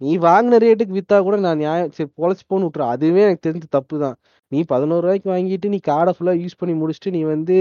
[0.00, 2.94] நீ வாங்கின ரேட்டுக்கு வித்தா கூட நான் நியாயம் சரி பொழச்சுப்போன்னு விட்டுருவேன்.
[2.96, 4.16] அதுவே எனக்கு தெரிஞ்சு தப்பு தான்.
[4.52, 7.56] நீ பதினோரு ரூபாய்க்கு வாங்கிட்டு நீ கார்டை ஃபுல்லாக யூஸ் பண்ணி முடிச்சுட்டு நீ வந்து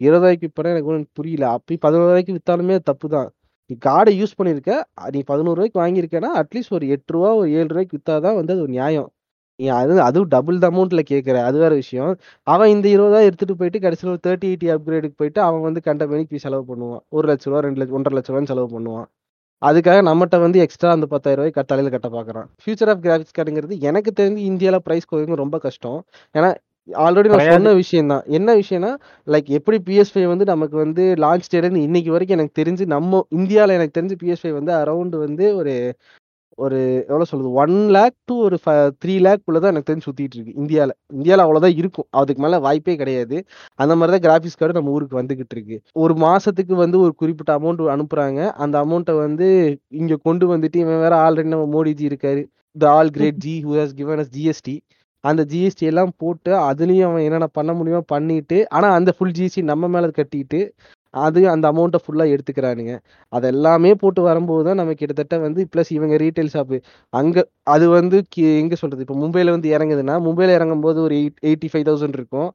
[0.00, 1.44] இருபது ரூபாய்க்கு விற்பனா எனக்கு ஒண்ணும் புரியல.
[1.58, 3.28] அப்பயும் பதினோரு ரூபாய்க்கு விற்றாலுமே தப்பு தான்.
[3.70, 4.72] நீ கார்டை யூஸ் பண்ணியிருக்க.
[5.14, 8.72] நீ பதினோரு ரூபாய்க்கு வாங்கியிருக்கேன்னா, அட்லீஸ்ட் ஒரு எட்டு ரூபா ஒரு ஏழு ரூபாய்க்கு வித்தாதான் வந்து அது ஒரு
[8.76, 9.08] நியாயம்.
[9.60, 12.10] நீ அது அதுவும் டபுள் த அமௌண்ட்ல கேட்குற அது வேற விஷயம்.
[12.46, 16.64] அவன் இந்த இருபதா எடுத்துட்டு போயிட்டு கடைசியில் ஒரு 3080 அப்கிரேடுக்கு போயிட்டு அவன் வந்து கண்ட மணிக்கு செலவு
[16.70, 17.02] பண்ணுவான்.
[17.12, 17.20] ரூ.
[17.20, 19.06] 1,00,000 2 லட்ச ரூபாய் செலவு பண்ணுவான்.
[19.62, 22.48] அதுக்காக நம்மகிட்ட வந்து எக்ஸ்ட்ரா அந்த பத்தாயிரம் ரூபாய் தலையில கட்ட பார்க்குறான்.
[22.62, 25.98] ஃபியூச்சர் ஆஃப் கிராஃபிக்ஸ் கார்டுங்கிறது எனக்கு தெரிஞ்சு இந்தியாவில் பிரைஸ் குறைக்கிறது ரொம்ப கஷ்டம்.
[26.34, 26.50] ஏன்னா
[26.88, 27.46] ஆல்ரெடி நான்.
[27.50, 28.24] சொன்ன விஷயம் தான்.
[28.28, 28.90] என்ன விஷயம்னா,
[29.26, 33.96] லைக் எப்படி PS5 வந்து நமக்கு வந்து லான்ச் டேட்ன்னு இன்னைக்கு வரைக்கும் எனக்கு தெரிஞ்சு நம்ம இந்தியால எனக்கு
[33.98, 35.74] தெரிஞ்சு PS5 வந்து அரவுண்ட் வந்து ஒரு
[36.58, 38.68] ஒரு எவ்வளோ சொல்றது 1,00,000 டூ ஒரு ஃப
[39.02, 40.90] 3,00,000க்குள்ள தான் எனக்கு தெரிஞ்சு சுத்திட்டு இருக்கு இந்தியால.
[41.16, 42.06] இந்தியால அவ்வளோதான் இருக்கும்.
[42.20, 43.36] அதுக்கு மேல வாய்ப்பே கிடையாது.
[43.78, 45.76] அந்த மாரி தான் கிராபிக்ஸ் கார்டு நம்ம ஊருக்கு வந்துகிட்டு இருக்கு.
[46.04, 48.40] ஒரு மாசத்துக்கு வந்து ஒரு குறிப்பிட்ட அமௌண்ட் அனுப்புறாங்க.
[48.64, 49.48] அந்த அமௌண்ட்ட வந்து
[50.02, 52.44] இங்க கொண்டு வந்துட்டு இவன் வேற ஆல்ரெடி நம்ம மோடிஜி இருக்காரு.
[52.76, 54.76] The all great ji who has given us GST.
[55.28, 59.88] அந்த ஜிஎஸ்டி எல்லாம் போட்டு அதுலேயும் அவன் என்னென்ன பண்ண முடியுமோ பண்ணிட்டு, ஆனால் அந்த ஃபுல் ஜிஎஸ்டி நம்ம
[59.94, 60.60] மேலே கட்டிட்டு,
[61.14, 62.94] அது அந்த அமௌண்ட்டை ஃபுல்லாக எடுத்துக்கிறானுங்க.
[63.32, 66.78] அது எல்லாமே போட்டு வரும்போது தான் நம்ம கிட்டத்தட்ட வந்து ப்ளஸ் இவங்க ரீட்டைல் ஷாப்பு
[67.12, 67.42] அங்கே
[67.74, 72.50] அது வந்து கி எங்கே சொல்கிறது இப்போ மும்பையில் வந்து இறங்குதுன்னா, மும்பையில் இறங்கும்போது ஒரு எயிட் 85,000 இருக்கும்.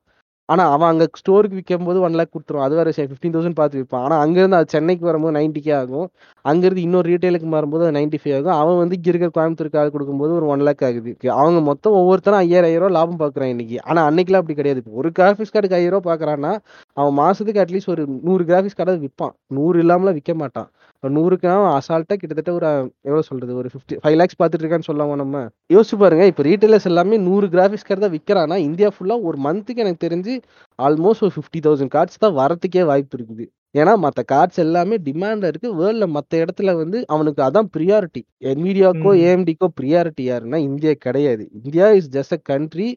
[0.52, 4.16] ஆனா அவன் அங்க ஸ்டோருக்கு விற்கும்போது ஒன் லேக் கொடுத்துருவான் அது வேற ஃபிஃப்டீன் தௌசண்ட் பார்த்து விற்பான் ஆனா
[4.24, 6.08] அங்கேருந்து அது சென்னைக்கு வரும்போது 90K ஆகும்.
[6.46, 8.56] அங்கேருந்து இன்னொரு ரீட்டைலுக்கு மாறும்போது அது 95 ஆகும்.
[8.62, 11.12] அவன் வந்து இங்க இருக்கிற கோயம்புத்தூருக்காக கொடுக்கும்போது ஒரு ஒன் லேக் ஆகுது.
[11.42, 12.48] அவங்க மொத்தம் ஒவ்வொருத்தனும் ரூ.
[12.48, 13.78] 5,000 5,000 லாபம் பார்க்குறான் இன்னைக்கு.
[13.90, 14.82] ஆனா அன்னைக்குலாம் அப்படி கிடையாது.
[14.84, 16.54] இப்போ ஒரு கிராஃபிக்ஸ் கார்டுக்கு ஐயாயிரம் ரூபா பார்க்குறான்னா,
[16.98, 20.70] அவன் மாசத்துக்கு அட்லீஸ்ட் ஒரு நூறு கிராஃபிக்ஸ் கார்டாவது விற்பான் நூறு இல்லாமலாம் விற்க மாட்டான்.
[21.04, 22.68] இப்போ 100க்கு அவன் அசால்ட்டா கிட்டத்தட்ட ஒரு
[23.08, 23.54] எவ்வளோ சொல்றது?
[23.60, 25.38] ஒரு 50 5 லேக்ஸ் பார்த்துட்டு இருக்கான்னு சொல்லலாமா நம்ம?
[25.74, 26.26] யோசிச்சு பாருங்க.
[26.32, 30.34] இப்போ ரீட்டெயிலர்ஸ் எல்லாமே 100 கிராபிக்ஸ் கார்டு தான் விக்கிறான்னா, இந்தியா ஃபுல்லா ஒரு மந்த்துக்கு எனக்கு தெரிஞ்சு
[30.80, 33.46] ஆல்மோஸ்ட் ஒரு 50,000 கார்ட்ஸ் தான் வரத்துக்கே வாய்ப்பு இருக்குது.
[33.76, 35.72] ஏன்னா மத்த கார்ட்ஸ் எல்லாமே டிமாண்ட்ல இருக்கு.
[35.82, 38.22] வேர்ல்ட்ல மத்த இடத்துல வந்து அவனுக்கு அதான் பிரியாரிட்டி.
[38.56, 39.20] ம்.
[39.24, 41.44] AMDக்கோ பிரியாரிட்டி யாருன்னா இந்தியா கிடையாது.
[41.62, 42.90] India is just a country.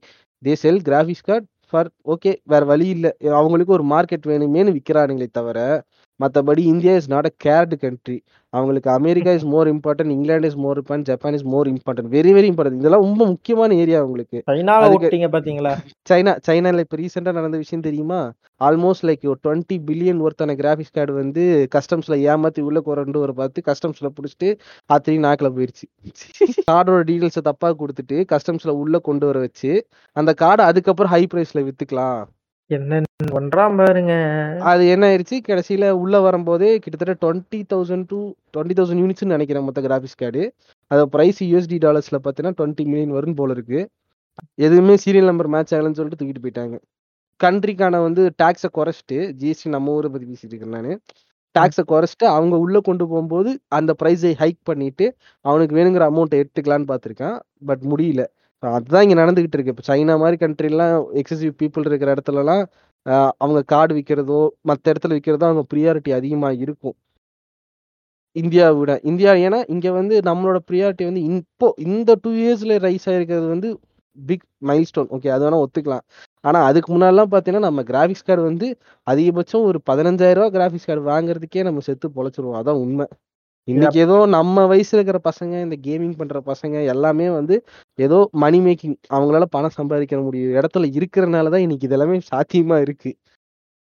[0.43, 3.07] They sell graphics card for okay வேற வழி இல்ல.
[3.40, 5.59] அவங்களுக்கு ஒரு மார்க்கெட் வேணுமேன்னு விக்கிறானுங்களே தவிர,
[6.20, 8.16] மத்தபடி India is not a cared country.
[8.53, 10.12] அவங்களுக்கு America is more important.
[10.16, 11.09] England is more important.
[11.11, 12.11] Japan is more important.
[12.16, 12.81] Very very important.
[12.83, 14.38] இதெல்லாம் ரொம்ப முக்கியமான ஏரியா அவங்களுக்கு.
[15.05, 15.72] விட்டீங்க பார்த்தீங்களா?
[16.11, 18.20] சைனா சைனால இப்ப ரீசென்ட்டா நடந்த விஷயம் தெரியுமா?
[18.61, 21.42] ஆல்மோஸ்ட் லைக் ஒரு 20 பில்லியன் ஒர்த்தான கிராபிக்ஸ் கார்டு வந்து
[21.74, 24.50] கஸ்டம்ஸ்ல ஏமாத்தி உள்ள கொண்டு வர பார்த்து கஸ்டம்ஸ்ல புடிச்சுட்டு
[24.90, 25.87] அத்தனையும் நாக்குல போயிருச்சு.
[26.70, 29.72] கார்டோட டீடெயில்ஸ தப்பா குடுத்துட்டு கஸ்டம்ஸ்ல உள்ள கொண்டு வர வச்சு,
[30.16, 32.22] அந்த கார்ட அதுக்கப்புறம் ஹை பிரைஸ்ல வித்துக்கலாம்.
[32.70, 32.98] என்ன
[33.38, 34.12] ஒன்றாம் பாருங்க.
[34.70, 38.18] அது என்ன ஆயிருச்சு, கடைசியில உள்ள வரும்போதே கிட்டத்தட்ட 20,000 டூ
[38.57, 40.42] 20,000 யூனிட்ஸ்ன்னு நினைக்கிறேன் மொத்த கிராபிக்ஸ் கார்டு.
[40.90, 43.81] அதோட பிரைஸ் யூஎஸ்டி டாலர்ஸ்ல பார்த்தீங்கன்னா 20 மில்லியன் வரும் போல இருக்கு.
[44.66, 46.77] எதுவுமே சீரியல் நம்பர் மேட்ச் ஆகலன்னு சொல்லிட்டு தூக்கிட்டு போயிட்டாங்க.
[47.40, 51.00] கண்ட்ரிக்கான வந்து டாக்ஸை குறைச்சிட்டு ஜிஎஸ்டி நம்ம ஊரை பத்தி பேசிட்டு இருக்கேன் நான்
[51.55, 55.07] டாக்ஸ குறைச்சிட்டு அவங்க உள்ள கொண்டு போகும்போது அந்த ப்ரைஸை ஹைக் பண்ணிட்டு,
[55.44, 57.37] அவனுக்கு வேணுங்கிற அமௌண்ட்டை எடுத்துக்கலான்னு பார்த்திருக்கான்.
[57.66, 58.22] பட் முடியல.
[58.72, 59.74] அதுதான் இங்க நடந்துகிட்டு இருக்கு.
[59.74, 62.64] இப்போ சைனா மாதிரி கண்ட்ரிலாம் எக்ஸசிவ் பீப்பிள் இருக்கிற இடத்துலலாம்,
[63.38, 66.96] அவங்க கார்டு விற்கிறதோ மற்ற இடத்துல விற்கிறதோ அவங்க ப்ரியாரிட்டி அதிகமா இருக்கும்.
[68.37, 69.00] இந்தியாவை விட.
[69.03, 73.68] இந்தியா ஏன்னா, இங்க வந்து நம்மளோட ப்ரியாரிட்டி வந்து இப்போ இந்த டூ இயர்ஸ்ல ரைஸ் ஆயிருக்கிறது வந்து
[74.16, 75.09] பிக் மைல்ஸ்டோன்.
[75.11, 75.29] ஓகே.
[75.29, 76.05] அது வேணா ஒத்துக்கலாம்.
[76.44, 78.68] ஆனா, அதுக்கு முன்னாடிலாம் பார்த்தீங்கன்னா, நம்ம கிராஃபிக்ஸ் கார்டு வந்து
[79.11, 83.07] அதிகபட்சம் ஒரு பதினஞ்சாயிரம் ரூபா கிராஃபிக்ஸ் கார்டு வாங்குறதுக்கே நம்ம செத்து பொழைச்சிருவோம் அதான் உண்மை
[83.68, 87.55] இன்னைக்கு ஏதோ நம்ம வயசுல இருக்கிற பசங்க, இந்த கேமிங் பண்ற பசங்க எல்லாமே வந்து
[87.98, 93.11] ஏதோ மணி மேக்கிங் அவங்களால பணம் சம்பாதிக்க முடியும் இடத்துல இருக்கிறனால தான் இன்னைக்கு இது எல்லாமே சாத்தியமா இருக்கு.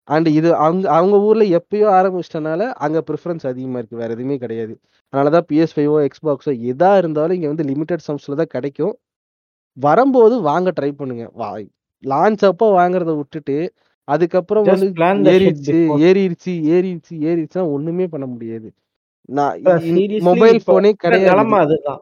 [0.07, 3.99] அண்ட் இது அவங்க அவங்க ஊர்ல எப்பயோ ஆரம்பிச்சிட்டனால அங்க பிரிஃபரன்ஸ் அதிகமா இருக்கு.
[4.01, 4.73] வேற எதுவுமே கிடையாது.
[5.13, 8.95] அதனால தான் PS5ஓ, Xboxஓ எதா இருந்தாலும் இங்க வந்து லிமிட்டட் சம்ஸ்ல தான் கிடைக்கும்.
[9.77, 11.25] வரம்போது வாங்க ட்ரை பண்ணுங்க.
[11.33, 11.49] வா
[12.03, 13.57] லான்ச் அப்போ வாங்குறத விட்டுட்டு,
[14.07, 14.87] அதுக்கப்புறம் வந்து
[15.33, 16.01] ஏறிடுச்சு, பிஃபோர்.
[16.07, 18.69] ஏறிருச்சு, ஏறிருச்சு, ஏறிருச்சுன்னா ஒண்ணுமே பண்ண முடியாது.
[19.29, 19.73] நான் இப்ப
[20.27, 21.57] மொபைல் இப்போ ஃபோனே இருக்கிற கிடையாது நிலைமை.
[21.65, 22.01] அதுதான்.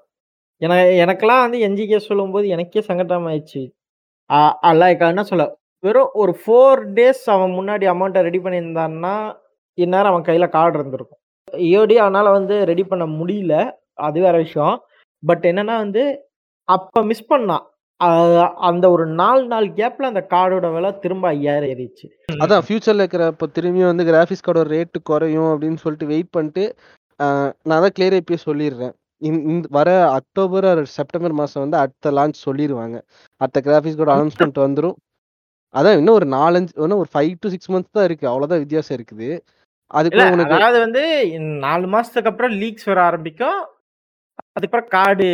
[0.62, 3.62] என எனக்கெல்லாம் வந்து என்ஜிகே சொல்லும்போது எனக்கே சங்கடமாயிடுச்சு.
[4.30, 5.46] அ அ லைக் என்ன சொல்ல,
[5.84, 9.16] வெறும் ஒரு 4 டேஸ் அவன் முன்னாடி அமௌண்ட்ட ரெடி பண்ணியிருந்தான்னா,
[9.78, 11.22] இந்நேரம் அவன் கையில கார்டு இருந்திருக்கும்.
[11.68, 13.56] EOD அவனால வந்து ரெடி பண்ண முடியல.
[14.02, 14.78] அது வேற விஷயம்.
[15.24, 16.04] பட் என்னன்னா வந்து,
[16.68, 17.66] அப்ப மிஸ் பண்ணான்.
[18.68, 22.08] அந்த ஒரு 4 நாள் கேப்ல அந்த கார்டோட விலை திரும்ப 5000 ஏறிடுச்சு.
[22.42, 26.66] அதான் ஃபியூச்சர்ல இருக்கிறப்ப திரும்பியும் வந்து கிராபிக்ஸ் கார்டோட ரேட் குறையும் அப்படின்னு சொல்லிட்டு வெயிட் பண்ணிட்டு,
[27.20, 28.94] நான் தான் கிளியரா இப்பயே சொல்லிடுறேன்.
[29.28, 32.98] இந் இந்த வர அக்டோபர் ஆர் செப்டம்பர் மாசம் வந்து அடுத்த லான்ச் சொல்லிருவாங்க.
[33.42, 34.98] அடுத்த கிராபிக்ஸ் கார்டு அனௌன்ஸ்மென்ட் வந்துரும்.
[35.78, 38.26] அதான் இன்னும் ஒரு 4, 5 இன்னும் ஒரு 5 டூ 6 மந்த்ஸ் தான் இருக்கு.
[38.32, 39.30] அவ்வளோதான் வித்தியாசம் இருக்குது.
[39.98, 41.04] அதுக்குள்ள உனக்கு அதாவது வந்து
[41.66, 43.60] 4 மாசத்துக்கு அப்புறம் லீக்ஸ் வர ஆரம்பிக்கும்.
[44.56, 45.28] அதுக்கப்புறம் கார்டு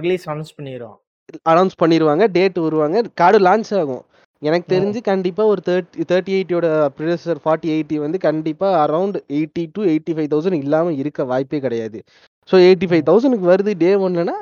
[0.00, 0.98] ரிலீஸ் அனௌன்ஸ் பண்ணிருவான்.
[1.52, 2.24] அனௌன்ஸ் பண்ணிருவாங்க.
[2.36, 2.98] டேட் வருவாங்க.
[3.20, 4.02] கார்டு லான்ச் ஆகும்.
[4.42, 4.68] எனக்கு.
[4.72, 11.24] தெரிஞ்சு கண்டிப்பா ஒரு 30 3080யோட ப்ரிடெசஸர் 4080 வந்து கண்டிப்பா அரவுண்ட் 80 டூ 85,000 இல்லாம இருக்க
[11.32, 11.98] வாய்ப்பே கிடையாது.
[12.48, 12.64] ஸோ ம்.
[12.66, 14.36] 85,000க்கு வருது டே 1ன்னா,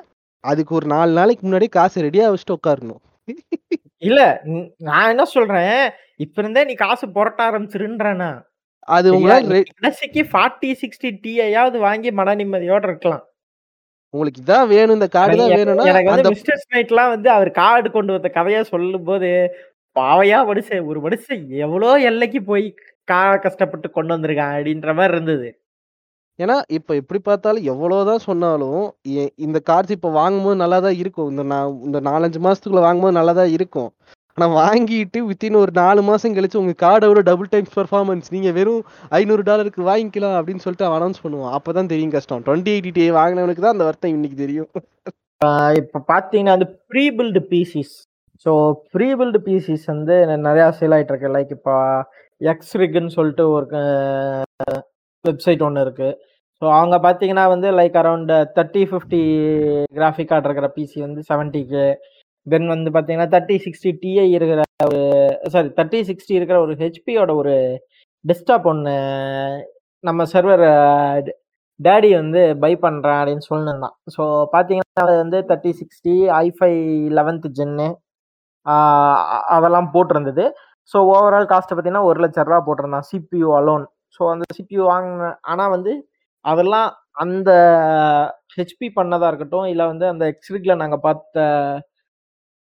[0.44, 3.00] அதுக்கு ஒரு 4 நாளைக்கு முன்னாடி காச ரெடியா வச்சுட்டு உட்காரணும்.
[4.02, 4.20] இல்ல
[4.88, 5.74] நான் என்ன சொல்றேன்,
[6.24, 8.38] இப்ப இருந்தே நீ காசு புரட்ட ஆரம்பிச்சுருன்றேன் நான்.
[8.88, 9.08] அது?
[9.16, 13.24] உங்களால கடைசிக்கு 40, 60 Tiயாவது வாங்கி மன நிம்மதியோட இருக்கலாம்.
[14.14, 14.96] உங்களுக்கு இதான் வேணும்.
[14.98, 19.28] இந்த கார்டு தான் வேணும்னா, எனக்கு வந்து மிஸ்டர் ஸ்னைட்லாம் வந்து அவர் கார்டு கொண்டு வந்த கதையா சொல்லும்போது,
[19.96, 22.66] பாவையா மனுஷன் ஒரு மனுஷன் எவ்வளோ எல்லைக்கு போய்
[23.08, 25.48] கா கஷ்டப்பட்டு கொண்டு வந்திருக்கான் அப்படின்ற மாரி இருந்தது.
[26.38, 28.82] ஏன்னா, இப்ப எப்படி பார்த்தாலும் எவ்வளோதான் சொன்னாலும்,
[29.46, 31.28] இந்த கார்ட்ஸ் இப்ப வாங்கும்போது நல்லா தான் இருக்கும்.
[31.32, 33.90] இந்த நான் இந்த 4, 5 மாசத்துக்குள்ள வாங்கும்போது நல்லா தான் இருக்கும்.
[34.36, 38.82] ஆனா வாங்கிட்டு வித்தின் ஒரு 4 மாசம் கழிச்சு உங்க கார்ட விட டபுள் டைம்ஸ் பெர்ஃபார்மன்ஸ் நீங்க வெறும்
[39.18, 41.54] $500க்கு வாங்கிக்கலாம் அப்படின்னு சொல்லிட்டு அனௌன்ஸ் பண்ணுவான்.
[41.58, 42.44] அப்பதான் தெரியும் கஷ்டம்.
[42.48, 44.70] 2080 Ti வாங்குனவனுக்கு தான் அந்த வருத்தம் இன்னைக்கு தெரியும்.
[45.82, 46.70] இப்ப பார்த்தீங்கன்னா, வந்து
[47.18, 47.94] prebuilt PCs.
[48.46, 48.50] So
[49.20, 50.14] prebuilt PCs வந்து
[50.46, 51.34] நிறையா சேல் ஆகிட்டு இருக்கு.
[51.36, 52.06] லைக் எக்ஸ்
[52.40, 53.66] எக்ஸ்ரிக்ன்னு சொல்லிட்டு ஒரு
[55.24, 56.08] வெப்சைட் ஒன்று இருக்கு.
[56.62, 59.20] ஸோ அவங்க பார்த்தீங்கன்னா வந்து like around thirty fifty
[59.98, 61.84] graphic card இருக்கிற பிசி வந்து 70க்கு.
[62.46, 65.00] தென் வந்து பார்த்தீங்கன்னா தேர்ட்டி சிக்ஸ்டி டிஐ இருக்கிற ஒரு
[65.52, 67.54] சாரி 30, 60 இருக்கிற ஒரு ஹெச்பியோட ஒரு
[68.24, 68.94] டெஸ்க்டாப் ஒன்று
[70.04, 70.64] நம்ம சர்வர்
[71.80, 73.94] டேடி வந்து பை பண்ணுறேன் அப்படின்னு சொல்லிருந்தான்.
[74.14, 74.22] ஸோ
[74.54, 76.70] பார்த்தீங்கன்னா அது வந்து 30, 60 i5
[77.10, 77.88] 11th ஜென்னு
[79.56, 80.44] அதெல்லாம் போட்டிருந்தது.
[80.92, 83.06] ஸோ ஓவரால் காஸ்ட்டை பார்த்தீங்கன்னா ஒரு லட்ச ரூபா போட்டிருந்தான்.
[83.12, 83.84] CPU alone.
[84.16, 85.92] ஸோ அந்த சிபியூ வாங்கின ஆனால் வந்து
[86.44, 86.88] அதெல்லாம்
[87.24, 87.50] அந்த
[88.56, 91.38] ஹெச்பி பண்ணதாக இருக்கட்டும், இல்லை வந்து அந்த எக்ஸ்ரிக்ல நாங்கள் பார்த்த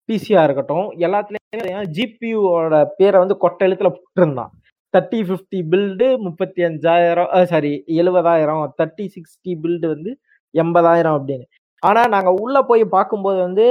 [0.09, 4.53] பிசியாக இருக்கட்டும், எல்லாத்துலேயும் ஜிபியூவோட பேரை வந்து கொட்டை எழுத்துல போட்டிருந்தான்.
[4.95, 10.11] 30, 50 பில்டு முப்பத்தி அஞ்சாயிரம் சாரி 70,000 30, 60 பில்டு வந்து
[10.55, 11.47] 80,000 அப்படின்னு.
[11.89, 13.65] ஆனால் நாங்கள் உள்ளே போய் பார்க்கும்போது வந்து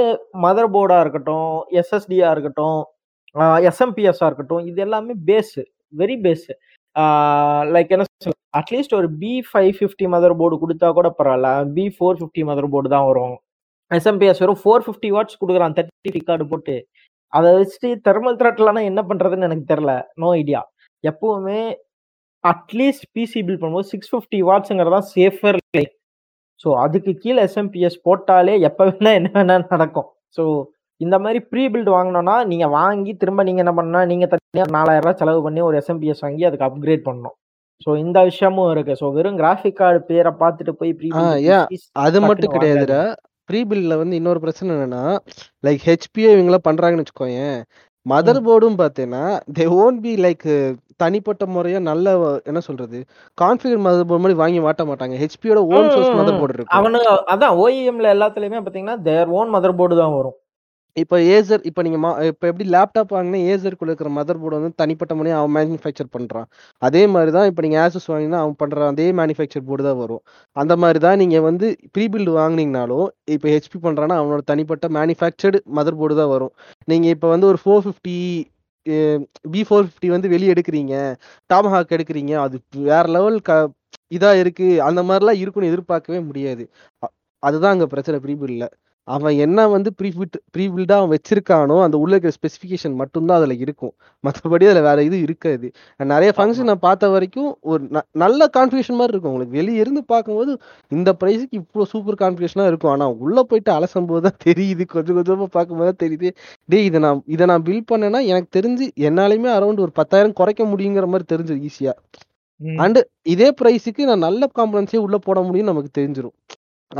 [0.44, 2.80] மதர் போர்டாக இருக்கட்டும், எஸ்எஸ்டியாக இருக்கட்டும்,
[3.70, 5.62] எஸ்எம்பிஎஸ்ஸாக இருக்கட்டும், இது எல்லாமே பேஸு
[6.00, 6.52] வெரி பேஸு
[7.74, 12.72] லைக் என்ன சொல்ல அட்லீஸ்ட் ஒரு பி550 மதர் போர்டு கொடுத்தா கூட பரவாயில்ல B four fifty mother
[12.74, 13.34] board தான் வரும்.
[13.90, 16.76] எஸ்எம்பிஎஸ் வரும் ஃபோர் ஃபிஃப்டி வாட்ஸ் கொடுக்குறான் தேர்ட்டி கார்டு போட்டு.
[17.32, 20.60] அதை வச்சுட்டு தெர்மல் த்ராட்டில்னா என்ன பண்ணுறதுன்னு எனக்கு தெரில நோ ஐடியா.
[21.04, 21.60] எப்பவுமே
[22.44, 25.94] அட்லீஸ்ட் பிசி பில் பண்ணும்போது 650 வாட்ஸ்ங்கிறது தான் சேஃபர் லைக்
[26.60, 30.08] ஸோ அதுக்கு கீழ எஸ்எம்பிஎஸ் போட்டாலே எப்ப வேணா என்ன வேணா நடக்கும்.
[30.36, 30.42] ஸோ
[31.00, 34.74] இந்த மாரி ப்ரீ பில்ட் வாங்குனோம்னா, நீங்க வாங்கி திரும்ப நீங்க என்ன பண்ணணும்னா, நீங்க தனியா ரூ.
[34.76, 37.36] 4,000 செலவு பண்ணி ஒரு எஸ்எம்பிஎஸ் வாங்கி அதுக்கு அப்கிரேட் பண்ணணும்.
[37.86, 38.94] ஸோ இந்த விஷயமும் இருக்கு.
[39.00, 41.08] ஸோ வெறும் கிராஃபிக் கார்டு பேர பார்த்துட்டு போய் ப்ரீ
[42.04, 43.00] அது மட்டும் கிடையாதுடா.
[43.00, 43.30] வாங்காதீங்க.
[43.48, 45.02] ப்ரீ பில்ட்ல வந்து இன்னொரு பிரச்சனை என்னன்னா,
[45.64, 47.58] லைக் ஹெச்பியே இவங்கலாம் பண்றாங்கன்னு வச்சுக்கோயேன்.
[48.06, 48.40] மதர்.
[48.46, 49.24] போர்டும் பார்த்தேன்னா,
[49.58, 50.46] தே வோன்ட் பி லைக்
[51.00, 52.08] தனிப்பட்ட முறையா நல்ல
[52.46, 52.98] என்ன சொல்றது?
[53.38, 55.16] கான்ஃபிகர் மதர் போர்ட் மாரி வாங்கி மாட்ட மாட்டாங்க.
[55.22, 56.38] ஹெச்பியோட ஓன் சோர்ஸ் மதர்.
[56.40, 56.76] போர்டு இருக்கும்.
[56.78, 60.36] அவனுங்க அதான் ஓஇஎம்ல எல்லாத்துலயுமே பார்த்தீங்கன்னா, தேர் ஓன் மதர் போர்டு தான் வரும்.
[60.96, 65.12] இப்ப ஏசர் இப்ப நீங்க மா இப்ப எப்படி லேப்டாப் வாங்குனா ஏசர்க்குள்ள இருக்கிற மதர் போர்டு வந்து தனிப்பட்ட
[65.14, 66.46] முறையா அவன் மேனுஃபேக்சர் பண்றான்.
[66.82, 70.22] அதே மாரி தான் இப்ப நீங்க ஆசூஸ் வாங்குனீங்கன்னா, அவன் பண்ற அதே மேனுஃபேக்சர் போர்டு தான் வரும்.
[70.56, 75.98] அந்த மாரி தான் நீங்க வந்து ப்ரீ பில்ட் வாங்குனீங்கனாலும், இப்ப ஹெச்பி பண்றான்னா அவனோட தனிப்பட்ட மேனுஃபேக்சர்டு மதர்
[76.00, 76.52] போர்டு தான் வரும்.
[76.88, 77.60] நீங்க இப்ப வந்து ஒரு
[79.52, 80.94] பி ஃபோர் ஃபிஃப்டி வந்து வெளிய எடுக்கிறீங்க
[81.50, 83.52] டாமஹாக் எடுக்கிறீங்க அது வேற லெவல் க
[84.12, 86.64] இதா இருக்கு அந்த மாதிரிலாம் இருக்கும்னு எதிர்பார்க்கவே முடியாது.
[87.02, 87.12] அ-
[87.42, 88.64] அதுதான் அங்க பிரச்சனை ப்ரீபில்ல
[89.08, 93.92] அவன் என்ன வந்து ப்ரீபில்ட் ப்ரீபில்டா அவன் வச்சிருக்கானோ அந்த உள்ள இருக்கிற ஸ்பெசிஃபிகேஷன் மட்டும்தான் அதுல இருக்கும்.
[94.24, 95.66] மற்றபடி அதுல வேற இது இருக்காது.
[96.04, 99.32] நிறைய ஃபங்க்ஷன் நான் பார்த்த வரைக்கும் ஒரு ந- நல்ல கான்ஃபிகேஷன் மாதிரி இருக்கும்.
[99.32, 100.54] உங்களுக்கு வெளிய இருந்து பார்க்கும்போது
[100.92, 102.90] இந்த ப்ரைஸுக்கு இவ்வளோ சூப்பர் கான்ஃபிகேஷனா இருக்கும்.
[102.90, 104.86] ஆனா உள்ள போயிட்டு அலசும் போது தான் தெரியுது.
[104.86, 106.30] கொஞ்சம் கொஞ்சமா பார்க்கும்போது தான் தெரியுது.
[106.68, 111.06] டேய் இதை நான் இதை நான் பில் பண்ணேன்னா எனக்கு தெரிஞ்சு என்னாலையுமே அரௌண்ட் ஒரு பத்தாயிரம் குறைக்க முடியுங்கிற
[111.06, 111.94] மாதிரி தெரிஞ்சது ஈஸியா
[112.60, 112.78] ம்.
[112.78, 116.36] அண்ட் இதே ப்ரைஸுக்கு நான் நல்ல காம்பனன்ஸே உள்ள போட முடியும் நமக்கு தெரிஞ்சிரும்.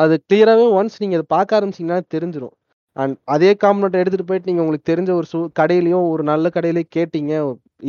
[0.03, 2.55] அது கிளியராகவே ஒன்ஸ் நீங்கள் அதை பார்க்க ஆரம்பிச்சிங்கன்னா தெரிஞ்சிடும்
[2.97, 7.33] அண்ட் அதே காம்பனண்ட் எடுத்துகிட்டு போயிட்டு நீங்கள் உங்களுக்கு தெரிஞ்ச ஒரு சூ கடையிலையும் ஒரு நல்ல கடையிலேயே கேட்டிங்க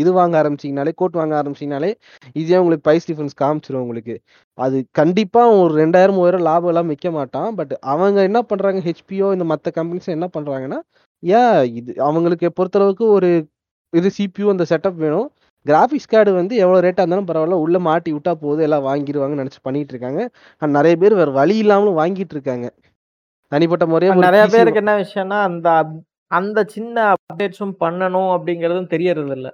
[0.01, 1.89] இது வாங்க ஆரம்பிச்சிங்கனாலே கோட் வாங்க ஆரம்பிச்சீங்கனாலே
[2.39, 4.15] ஈஸியாக உங்களுக்கு ப்ரைஸ் டிஃபரன்ஸ் காமிச்சிடும் உங்களுக்கு.
[4.57, 7.49] அது கண்டிப்பாக ஒரு ரெண்டாயிரம் மூவாயிரம் லாபம் எல்லாம் விற்க மாட்டான்.
[7.59, 10.79] பட் அவங்க என்ன பண்ணுறாங்க ஹெச்பிஓ இந்த மற்ற கம்பெனிஸ் என்ன பண்ணுறாங்கன்னா
[11.23, 13.29] ஏன் இது அவங்களுக்கு பொறுத்தளவுக்கு ஒரு
[13.93, 15.27] இது சிபியூ அந்த செட்டப் வேணும்.
[15.65, 17.61] கிராஃபிக்ஸ் கார்டு வந்து எவ்வளோ ரேட்டாக இருந்தாலும் பரவாயில்ல.
[17.65, 18.65] உள்ள மாட்டி விட்டா போதும்.
[18.67, 20.21] எல்லாம் வாங்கிடுவாங்கன்னு நினச்சி பண்ணிட்டு இருக்காங்க.
[20.61, 22.67] அண்ட் நிறைய பேர் வேற வழி இல்லாமலும் வாங்கிட்டு இருக்காங்க.
[23.51, 25.69] தனிப்பட்ட முறையா ஒரு நிறைய பேருக்கு என்ன விஷயம்னா அந்த
[26.31, 29.49] அந்த சின்ன அப்டேட்ஸும் பண்ணணும் அப்படிங்கறதும் தெரியறது இல்ல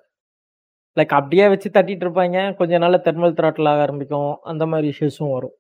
[0.98, 2.38] லைக் அப்படியே வச்சு தட்டிட்டு இருப்பாங்க.
[2.60, 4.32] கொஞ்ச நாள்ல தெர்மல் த்ராட்டில் ஆக ஆரம்பிக்கும்.
[4.52, 5.56] அந்த மாதிரி இஷ்யூஸும் வரும்.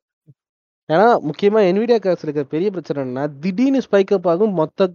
[0.89, 4.89] ஏன்னா முக்கியமா என்விடியா கார்ஸ் இருக்கிற பெரிய பிரச்சனை என்னன்னா திடீர்னு ஸ்பைக் அப் ஆகும் மொத்த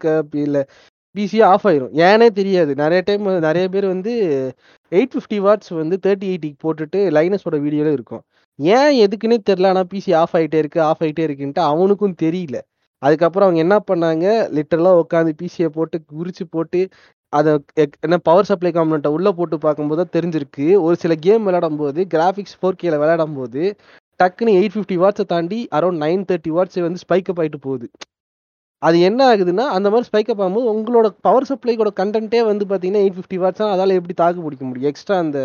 [0.47, 0.59] இல்ல
[1.17, 1.93] பிசியே ஆஃப் ஆயிரும்.
[2.09, 2.73] ஏனே தெரியாது.
[2.83, 4.12] நிறைய டைம் நிறைய பேர் வந்து
[4.93, 8.23] எயிட் ஃபிஃப்டி வாட்ஸ் வந்து தேர்ட்டி எயிட்டிக்கு போட்டுட்டு லைனஸோட வீடியோல இருக்கும்.
[8.59, 12.59] ஏன் எதுக்குன்னே தெரில ஆனால் பிசி ஆஃப் ஆகிட்டே இருக்கு ஆஃப் ஆகிட்டே இருக்குன்ட்டு அவனுக்கும் தெரியல.
[13.03, 14.27] அதுக்கப்புறம் அவங்க என்ன பண்ணாங்க?
[14.57, 16.81] லிட்டரலாக உட்காந்து பிசியை போட்டு குறிச்சு போட்டு
[17.33, 17.53] அதை
[18.07, 20.67] என்ன பவர் சப்ளை காம்பனண்ட்டை உள்ளே போட்டு பார்க்கும்போது தான் தெரிஞ்சிருக்கு.
[20.87, 23.62] ஒரு சில கேம் விளையாடும் போது கிராஃபிக்ஸ் ஃபோர் கேல விளையாடும் போது
[24.21, 27.87] டக்குன்னு எயிட் ஃபிஃப்டி வாட்ஸை தாண்டி அரௌண்ட் நைன் தேர்ட்டி வாட்ஸ் வந்து ஸ்பைக்கப் ஆகிட்டு போகுது.
[28.83, 33.39] அது என்ன ஆகுதுன்னா அந்த மாதிரி ஸ்பைக்கப் ஆகும்போது உங்களோட பவர் சப்ளைக்கோட கண்டென்ட்டே வந்து பார்த்தீங்கன்னா எயிட் ஃபிஃப்டி
[33.43, 34.89] வாட்ஸ்னா அதால் எப்படி தாக்கு பிடிக்க முடியும்?
[34.91, 35.39] எக்ஸ்ட்ரா அந்த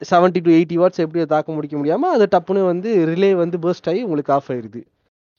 [0.00, 4.00] செவன்ட்டி டு எயிட்டி வாட்ஸ் எப்படி தாக்க முடிக்க முடியாமல் அது டப்புன்னு வந்து ரிலே வந்து பேர்ஸ்ட் ஆகி
[4.06, 4.80] உங்களுக்கு ஆஃப் ஆயிடுது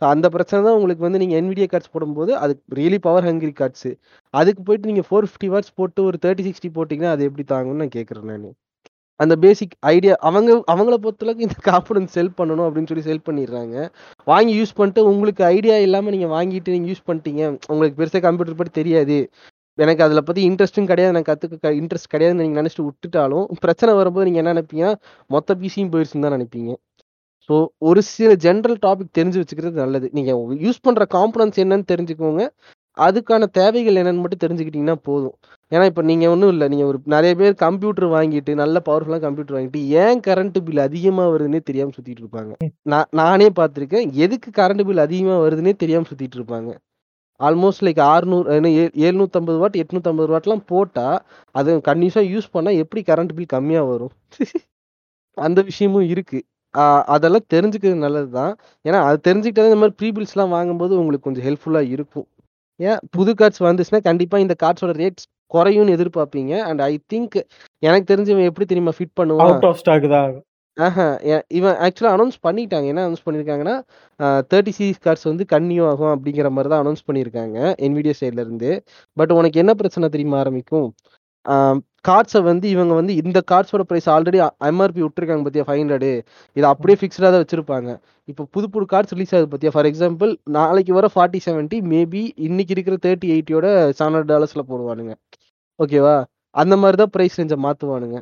[0.02, 3.92] ஸோ அந்த பிரச்சனை தான் உங்களுக்கு வந்து நீங்கள் NVIDIA கார்ட்ஸ் போடும்போது அது ரியலி பவர் ஹங்கிரி கார்ட்ஸு
[4.34, 7.96] அதுக்கு போயிட்டு நீங்கள் ஃபோர் ஃபிஃப்டி வாட்ஸ் போட்டு ஒரு தேர்ட்டி சிக்ஸ்டி போட்டிங்கன்னா அது எப்படி தாங்கும்னு நான்
[7.98, 8.50] கேட்குறேன் நான்.
[9.20, 13.76] அந்த பேசிக் ஐடியா அவங்க அவங்கள பொறுத்தளவுக்கு இந்த காம்பனன்ட் செல் பண்ணணும் அப்படின்னு சொல்லி செல் பண்ணிடுறாங்க.
[14.32, 17.44] வாங்கி யூஸ் பண்ணிட்டு உங்களுக்கு ஐடியா இல்லாமல் நீங்கள் வாங்கிட்டு நீங்கள் யூஸ் பண்ணிட்டீங்க.
[17.72, 19.18] உங்களுக்கு பெருசாக கம்ப்யூட்டர் பற்றி தெரியாது.
[19.78, 21.14] எனக்கு அதில் பற்றி இன்ட்ரெஸ்ட்டும் கிடையாது.
[21.14, 24.88] எனக்கு கற்றுக்க இன்ட்ரெஸ்ட் கிடையாதுன்னு நீங்கள் நினச்சிட்டு விட்டுட்டாலும் பிரச்சனை வரும்போது நீங்கள் என்ன நினைப்பீங்க?
[25.36, 26.72] மொத்த பிசியும் போயிடுச்சுன்னு தான் நினைப்பீங்க.
[27.50, 27.56] ஸோ
[27.90, 30.08] ஒரு சில ஜென்ரல் டாபிக் தெரிஞ்சு வச்சுக்கிறது நல்லது.
[30.18, 32.44] நீங்கள் யூஸ் பண்ணுற காம்பனன்ஸ் என்னன்னு தெரிஞ்சுக்கோங்க.
[32.98, 35.36] அதுக்கான தேவைகள் என்னன்னு மட்டும் தெரிஞ்சுக்கிட்டீங்கன்னா போதும்.
[35.74, 36.66] ஏன்னா இப்போ நீங்கள் ஒன்றும் இல்லை.
[36.72, 41.62] நீங்கள் ஒரு நிறைய பேர் கம்ப்யூட்டர் வாங்கிட்டு நல்ல பவர்ஃபுல்லாக கம்ப்யூட்டர் வாங்கிட்டு ஏன் கரண்ட் பில் அதிகமாக வருதுன்னே
[41.70, 42.54] தெரியாமல் சுற்றிட்டு இருப்பாங்க?
[42.94, 44.08] நான் நானே பார்த்துருக்கேன்.
[44.26, 46.72] எதுக்கு கரண்ட் பில் அதிகமாக வருதுன்னே தெரியாமல் சுற்றிட்டு இருப்பாங்க.
[47.48, 48.74] ஆல்மோஸ்ட் லைக் ஆறுநூறு
[49.06, 51.18] எழுநூத்தம்பது வாட் எட்நூத்தம்பது வாட்லாம் போட்டால்
[51.60, 54.14] அது கண்டினியூஸாக யூஸ் பண்ணால் எப்படி கரண்ட் பில் கம்மியாக வரும்?
[55.38, 56.40] அந்த விஷயமும் இருக்கு.
[57.16, 58.54] அதெல்லாம் தெரிஞ்சுக்கிறது நல்லது தான்
[58.88, 62.28] ஏன்னா அது தெரிஞ்சுக்கிட்டாலே இந்த மாதிரி ப்ரீபில்ஸ்லாம் வாங்கும்போது உங்களுக்கு கொஞ்சம் ஹெல்ப்ஃபுல்லாக இருக்கும்.
[62.80, 66.54] ஏன் புது கார்ட்ஸ் வந்துச்சுன்னா கண்டிப்பாக இந்த கார்ட்ஸோட ரேட்ஸ் குறையும்னு எதிர்பார்ப்பீங்க.
[66.70, 67.38] அண்ட் ஐ திங்க்
[67.88, 69.46] எனக்கு தெரிஞ்சு இவன் எப்படி தெரியுமா ஃபிட் பண்ணுவான்?
[71.58, 72.88] இவன் ஆக்சுவலாக அனௌன்ஸ் பண்ணிட்டாங்க.
[72.92, 73.76] என்ன அனௌன்ஸ் பண்ணியிருக்காங்கன்னா
[74.52, 78.72] தேர்ட்டி சீரிஸ் கார்ட்ஸ் வந்து கன்னியூ ஆகும் அப்படிங்கிற மாதிரி தான் அனௌன்ஸ் பண்ணியிருக்காங்க என்விடியோ சைட்ல இருந்து.
[79.18, 80.88] பட் உனக்கு என்ன பிரச்சனை தெரியுமா ஆரம்பிக்கும்?
[82.08, 84.40] கார்ட்ஸை வந்து இவங்க வந்து இந்த கார்ட்ஸோட ப்ரைஸ் ஆல்ரெடி
[84.70, 86.12] எம்ஆர்பி விட்டுருக்காங்க பார்த்தியா ஃபைவ் ஹண்ட்ரடு
[86.58, 87.90] இது அப்படியே ஃபிக்ஸ்டாக தான் வச்சிருப்பாங்க.
[88.32, 92.76] இப்போ புது புது கார்ட்ஸ் ரிலீஸ் ஆகுது பார்த்தியா ஃபார் எக்ஸாம்பிள் நாளைக்கு வர ஃபார்ட்டி செவன்ட்டி மேபி இன்னைக்கு
[92.76, 93.68] இருக்கிற தேர்ட்டி எயிட்டியோட
[94.00, 95.16] செவன் ஹண்ட்ரட் டாலர்ஸில் போடுவானுங்க.
[95.80, 96.16] ஓகேவா?
[96.56, 98.18] அந்த மாதிரி தான் ப்ரைஸ் ரேஞ்சை மாற்றுவானுங்க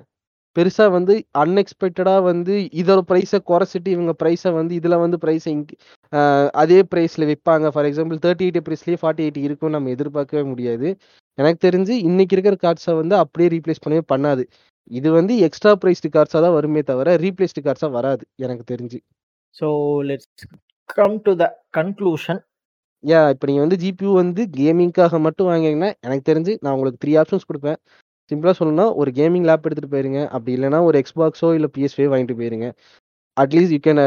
[0.55, 5.51] பெருசா வந்து அன்எக்ஸ்பெக்டடா வந்து இதோட ப்ரைஸை குறைச்சிட்டு இவங்க ப்ரைஸை வந்து இதுல வந்து ப்ரைஸை
[6.61, 10.87] அதே ப்ரைஸில் விற்பாங்க ஃபார் எக்ஸாம்பிள் தேர்ட்டி எயிட் ப்ரைஸ்லேயே ஃபார்ட்டி எயிட் இருக்கும் நம்ம எதிர்பார்க்கவே முடியாது.
[11.37, 14.43] எனக்கு தெரிஞ்சு இன்னைக்கு இருக்கிற கார்ட்ஸை வந்து அப்படியே ரீப்ளேஸ் பண்ணவே பண்ணாது.
[14.91, 18.99] இது வந்து எக்ஸ்ட்ரா ப்ரைஸ்டு கார்ட்ஸாக தான் வருமே தவிர ரீப்ளேஸ்டு கார்ட்ஸாக வராது எனக்கு தெரிஞ்சு.
[19.55, 19.67] So
[20.09, 20.29] let's
[20.89, 21.45] come to the
[21.77, 22.41] conclusion
[23.03, 27.47] yeah இப்போ நீங்கள் வந்து ஜிபியூ வந்து கேமிங்க்காக மட்டும் வாங்கினீங்கன்னா எனக்கு தெரிஞ்சு நான் உங்களுக்கு த்ரீ ஆப்ஷன்ஸ்
[27.49, 27.77] கொடுப்பேன்.
[28.31, 30.19] சிம்பிளாக சொல்லணும்னா ஒரு கேமிங் லேப் எடுத்துகிட்டு போயிருங்க.
[30.35, 32.67] அப்படி இல்லைன்னா ஒரு எக்ஸ்பாக்ஸோ இல்லை பிஎஸ்வே வாங்கிட்டு போயிருங்க.
[33.37, 34.01] அட்லீஸ்ட் யூ கேன்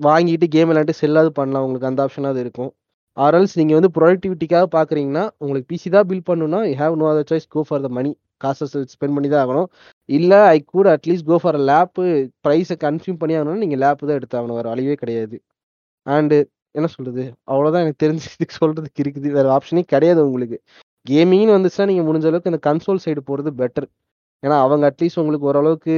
[0.00, 1.64] வாங்கிட்டு கேம் விளையாண்டு செல்லாது பண்ணலாம்.
[1.66, 2.70] உங்களுக்கு அந்த ஆப்ஷனாவது இருக்கும்.
[3.16, 7.46] ஆர்எல்ஸ் நீங்கள் வந்து ப்ரொடக்டிவிட்டிக்காக பார்க்குறீங்கன்னா உங்களுக்கு பிசி தான் பில் பண்ணணும்னா you have no other choice
[7.54, 8.10] go for the money
[8.44, 8.64] காசை
[8.94, 9.68] ஸ்பெண்ட் பண்ணி தான் ஆகணும்.
[10.08, 12.04] இல்லை ஐ கூட அட்லீஸ்ட் கோ ஃபார் லேப்பு
[12.46, 15.36] ப்ரைஸை கன்சியூம் பண்ணி ஆகணும்னா நீங்கள் லேப்பு தான் எடுத்து ஆகணும் வேறு வழியே கிடையாது.
[16.06, 16.38] அண்டு
[16.74, 19.28] என்ன சொல்கிறது அவ்வளோதான் எனக்கு தெரிஞ்சு சொல்றதுக்கு சொல்கிறதுக்கு இருக்குது.
[19.36, 20.58] வேறு ஆப்ஷனே கிடையாது உங்களுக்கு.
[21.06, 23.86] கேமிங்னு வந்துச்சுன்னா நீங்கள் முடிஞ்ச அளவுக்கு இந்த கன்சோல் சைடு போகிறது பெட்டர்
[24.42, 25.94] ஏன்னா அவங்க அட்லீஸ்ட் உங்களுக்கு ஓரளவுக்கு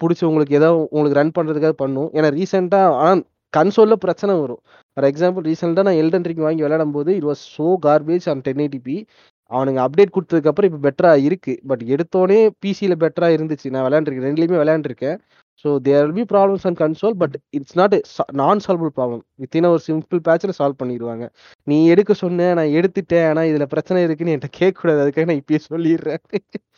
[0.00, 2.08] பிடிச்சி உங்களுக்கு ஏதோ உங்களுக்கு ரன் பண்ணுறதுக்காக பண்ணும்.
[2.16, 3.22] ஏன்னா ரீசெண்டாக ஆனால்
[3.52, 4.60] கன்சோலில் பிரச்சனை வரும்.
[4.96, 8.62] ஃபார் எக்ஸாம்பிள் ரீசெண்டாக நான் எல்டன் ரிங் வாங்கி விளையாடும் போது it was so garbage on ten
[8.64, 8.96] eighty p
[9.50, 13.68] அவனுங்க அப்டேட் கொடுத்ததுக்கப்புறம் இப்போ பெட்டராக இருக்குது பட் எடுத்தோடனே பிசியில் பெட்டராக இருந்துச்சு.
[13.74, 15.18] நான் விளையாண்டுருக்கேன் ரெண்டுலேயுமே விளையாண்டுருக்கேன்.
[15.64, 17.94] So there will be problems and console but it's not
[18.40, 21.24] non solvable problem within ஒரு சிம்பிள் பேட்சில் சால்வ் பண்ணிடுவாங்க.
[21.66, 25.02] நீ எடுக்க சொன்ன நான் எடுத்துட்டேன் ஆனால் இதில் பிரச்சனை இருக்குன்னு என்கிட்ட கேட்கக்கூடாது.
[25.04, 26.22] அதுக்காக நான் இப்பயே சொல்லிடுறேன்.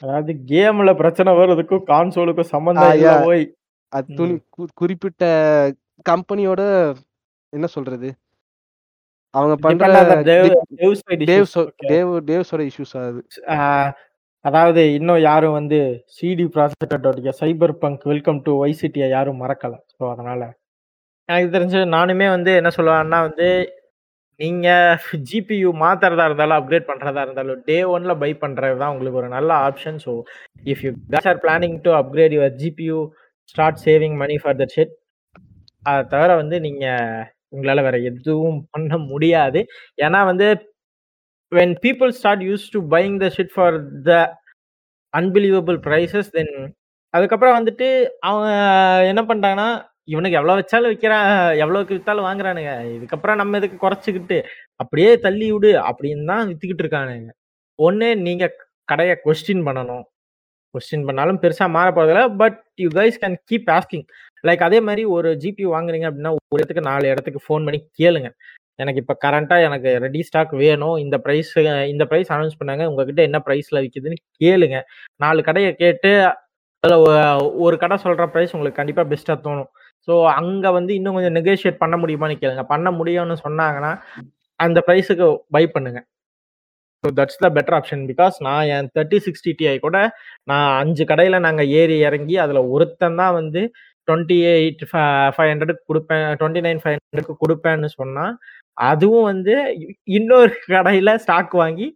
[0.02, 3.14] அதாவது கேம்ல பிரச்சனை வருறதுக்கும் கான்சோலுக்கும் ஆயா.
[3.26, 3.44] போய்
[3.92, 4.34] அது துணி
[4.74, 5.24] குறிப்பிட்ட
[6.06, 6.62] கம்பெனியோட
[7.52, 8.08] என்ன சொல்றது?
[9.34, 10.20] அவங்க பண்ற on.
[11.30, 11.88] Devs Okay.
[11.90, 13.20] டேவ் டேவ்ஸோட இஷ்யூஸ் ஆகுது
[14.44, 15.78] அதாவது இன்னும் யாரும் வந்து
[16.16, 17.34] CD processor
[17.82, 19.74] Cyber welcome to வைசிட்டியை யாரும் மறக்கல.
[19.96, 20.46] ஸோ அதனால்
[21.28, 23.48] எனக்கு தெரிஞ்சு நானுமே வந்து என்ன சொல்லுவேன்னா வந்து
[24.40, 24.98] நீங்கள்
[25.30, 29.98] ஜிபியூ மாற்றுறதா இருந்தாலும் அப்கிரேட் பண்ணுறதா இருந்தாலும் டே ஒனில் பை பண்ணுறது தான் உங்களுக்கு ஒரு நல்ல option
[30.04, 30.12] so
[30.72, 32.98] if you guys are planning to upgrade your GPU
[33.54, 34.94] start saving money for the shit
[35.82, 39.60] அதை தவிர வந்து நீங்கள் உங்களால் வேற எதுவும் பண்ண முடியாது.
[39.98, 40.46] ஏன்னா வந்து
[41.52, 43.70] when people start used to buying the shit for
[44.08, 44.20] the
[45.14, 46.50] unbelievable prices then
[47.14, 47.86] அதுக்கப்புறம் வந்துட்டு
[48.28, 48.48] அவங்க
[49.10, 49.68] என்ன பண்ணிட்டாங்கன்னா
[50.12, 51.28] இவனுக்கு எவ்வளோ வச்சாலும் விற்கிறான்
[51.62, 52.72] எவ்வளோக்கு விற்றாலும் வாங்குறானுங்க.
[52.96, 54.38] இதுக்கப்புறம் நம்ம இதுக்கு குறைச்சிக்கிட்டு
[54.82, 57.32] அப்படியே தள்ளி விடு அப்படின்னு தான் விற்றுக்கிட்டு இருக்கானுங்க.
[57.78, 58.54] ஒன்று நீங்கள்
[58.92, 60.04] கடையை கொஸ்டின் பண்ணணும்.
[60.74, 64.06] கொஸ்டின் பண்ணாலும் பெருசாக மாற போறதில்ல but you guys can keep asking
[64.48, 68.30] like அதே மாதிரி ஒரு ஜிபி வாங்குறீங்க அப்படின்னா ஒரு இடத்துக்கு நாலு இடத்துக்கு ஃபோன் பண்ணி கேளுங்க.
[68.82, 70.96] எனக்கு இப்போ கரண்ட்டாக எனக்கு ரெடி ஸ்டாக் வேணும்.
[71.04, 71.52] இந்த ப்ரைஸ்
[71.92, 72.84] இந்த ப்ரைஸ் அனௌன்ஸ் பண்ணாங்க.
[72.90, 74.78] உங்ககிட்ட என்ன ப்ரைஸில் விற்கிதுன்னு கேளுங்க.
[75.24, 76.12] நாலு கடையை கேட்டு
[76.84, 77.06] அதில்
[77.66, 79.70] ஒரு கடை சொல்கிற ப்ரைஸ் உங்களுக்கு கண்டிப்பாக பெஸ்ட்டாக தோணும்.
[80.08, 82.64] ஸோ அங்கே வந்து இன்னும் கொஞ்சம் நெகோஷியேட் பண்ண முடியுமான்னு கேளுங்க.
[82.74, 83.92] பண்ண முடியும்னு சொன்னாங்கன்னா
[84.60, 85.26] அந்த ப்ரைஸுக்கு
[85.56, 86.00] பை பண்ணுங்க.
[87.04, 89.96] So that's the better option because நான் என் தேர்ட்டி சிக்ஸ்டி டிஐ கூட
[90.50, 93.60] நான் அஞ்சு கடையில் நாங்கள் ஏறி இறங்கி அதில் ஒருத்தன் தான் வந்து
[94.08, 98.34] டுவெண்ட்டி எயிட் ஃபைவ் ஹண்ட்ரடுக்கு கொடுப்பேன் டுவெண்ட்டி நைன் ஃபைவ் ஹண்ட்ரடுக்கு கொடுப்பேன்னு சொன்னால்
[98.86, 99.54] அதுவும் வந்து
[100.12, 101.86] இன்னொரு கடையில் ஸ்டாக் வாங்கி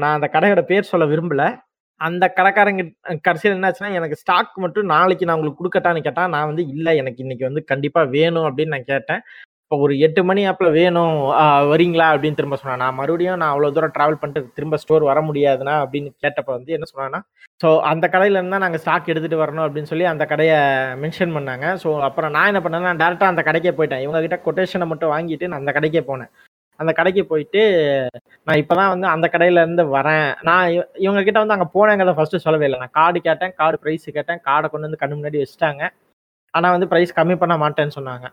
[0.00, 1.44] நான் அந்த கடையோட பேர் சொல்ல விரும்பல.
[2.00, 2.82] அந்த கடைக்காரங்க
[3.26, 7.44] கடைசியில் என்னாச்சுன்னா எனக்கு ஸ்டாக் மட்டும் நாளைக்கு நான் உங்களுக்கு கொடுக்கட்டான்னு கேட்டால் நான் வந்து இல்லை எனக்கு இன்னைக்கு
[7.48, 9.22] வந்து கண்டிப்பாக வேணும் அப்படின்னு நான் கேட்டேன்.
[9.66, 11.14] இப்போ ஒரு எட்டு மணி ஆப்பில் வேணும்
[11.70, 12.80] வரீங்களா அப்படின்னு திரும்ப சொன்னேன்.
[12.82, 16.86] நான் மறுபடியும் நான் அவ்வளோ தூரம் ட்ராவல் பண்ணிட்டு திரும்ப ஸ்டோர் வர முடியாதுன்னா அப்படின்னு கேட்டப்ப வந்து என்ன
[16.90, 17.20] சொன்னாங்கன்னா
[17.62, 20.58] ஸோ அந்த கடையில இருந்தால் நாங்கள் ஸ்டாக் எடுத்துகிட்டு வரணும் அப்படின்னு சொல்லி அந்த கடையை
[21.02, 21.66] மென்ஷன் பண்ணாங்க.
[21.82, 24.04] ஸோ அப்புறம் நான் என்ன பண்ணேன்னா டேரெக்டாக அந்த கடைக்கே போயிட்டேன்.
[24.06, 26.30] இவங்க கிட்ட கொட்டேஷனை மட்டும் வாங்கிட்டு நான் அந்த கடைக்கே போனேன்.
[26.80, 27.60] அந்த கடைக்கு போயிட்டு
[28.46, 30.28] நான் இப்பதான் வந்து அந்த கடையில இருந்து வரேன்.
[30.50, 30.64] நான்
[31.06, 32.80] இவங்க கிட்ட வந்து அங்கே போனேங்கிறத ஃபர்ஸ்ட் சொல்லவே இல்லை.
[32.84, 35.84] நான் கார்டு கேட்டேன் கார்டு ப்ரைஸ் கேட்டேன் கார்டை கொண்டு வந்து கண்ணு முன்னாடி வச்சுட்டாங்க.
[36.54, 38.26] ஆனால் வந்து ப்ரைஸ் கம்மி பண்ண மாட்டேன்னு சொன்னாங்க.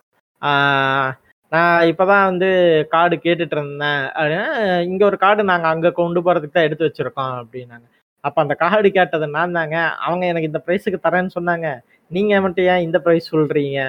[1.53, 2.47] நான் இப்போதான் வந்து
[2.93, 4.03] கார்டு கேட்டுட்டு இருந்தேன்.
[4.15, 4.45] அப்படின்னா,
[4.91, 7.87] இங்க ஒரு கார்டு நாங்க அங்க கொண்டு போறதுக்கு தான் எடுத்து வச்சிருக்கோம் அப்படின்னாங்க
[8.23, 9.77] அப்ப அந்த கார்டு கேட்டது நான் தாங்க.
[10.05, 11.67] அவங்க எனக்கு இந்த ப்ரைஸுக்கு தரேன்னு சொன்னாங்க.
[12.11, 13.79] நீங்க மட்டும் ஏன் இந்த ப்ரைஸ் சொல்றீங்க?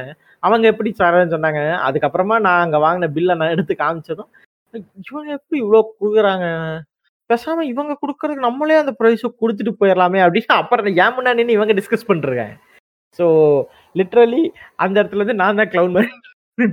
[0.42, 1.60] அவங்க எப்படி தரேன்னு சொன்னாங்க.
[1.88, 4.30] அதுக்கப்புறமா நான் அங்க வாங்கின பில்லை நான் எடுத்து காமிச்சதும்
[5.08, 6.46] இவங்க எப்படி இவ்வளோ கொடுக்குறாங்க?
[7.30, 12.56] பேசாம இவங்க கொடுக்கறதுக்கு நம்மளே அந்த ப்ரைஸை கொடுத்துட்டு போயிடலாமே அப்படின்னு அப்புறம் ஏன் முன்னாடி இவங்க டிஸ்கஸ் பண்ணிருக்காங்க
[13.18, 13.26] ஸோ
[13.94, 14.42] லிட்ரலி
[14.84, 16.10] அந்த இடத்துல இருந்து நான் தான் க்ளவுன் மாதிரி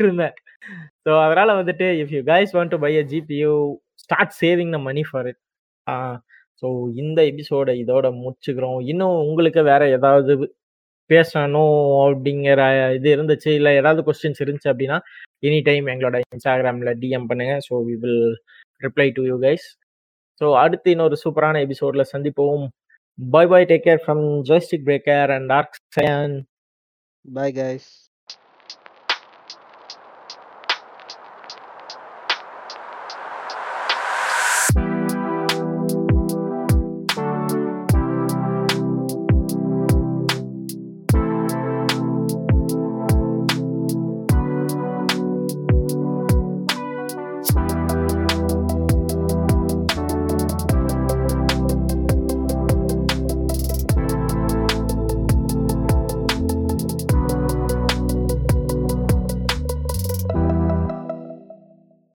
[0.06, 0.36] இருந்தேன்.
[1.06, 3.54] ஸோ அதனால வந்துட்டு if you guys want to buy a GPU
[4.04, 5.42] start saving the money for it
[6.64, 6.68] so
[7.02, 8.80] இந்த எபிசோட இதோட முடிச்சுக்கிறோம்.
[8.92, 10.34] இன்னும் உங்களுக்கு வேற ஏதாவது
[11.10, 12.62] பேசணும் அப்படிங்கிற
[12.98, 14.98] இது இருந்துச்சு இல்லை ஏதாவது கொஸ்டின்ஸ் இருந்துச்சு அப்படின்னா
[15.44, 17.56] எனி டைம் எங்களோட இன்ஸ்டாகிராமில் டிஎம் பண்ணுங்க.
[17.68, 18.24] So we will
[18.82, 19.68] reply to you guys
[20.42, 22.64] so அடுத்து இன்னொரு சூப்பரான எபிசோட்ல சந்திப்போம்.
[23.20, 26.36] Bye bye take care from Joystick Breaker and Dark Saiyan
[27.26, 27.90] bye guys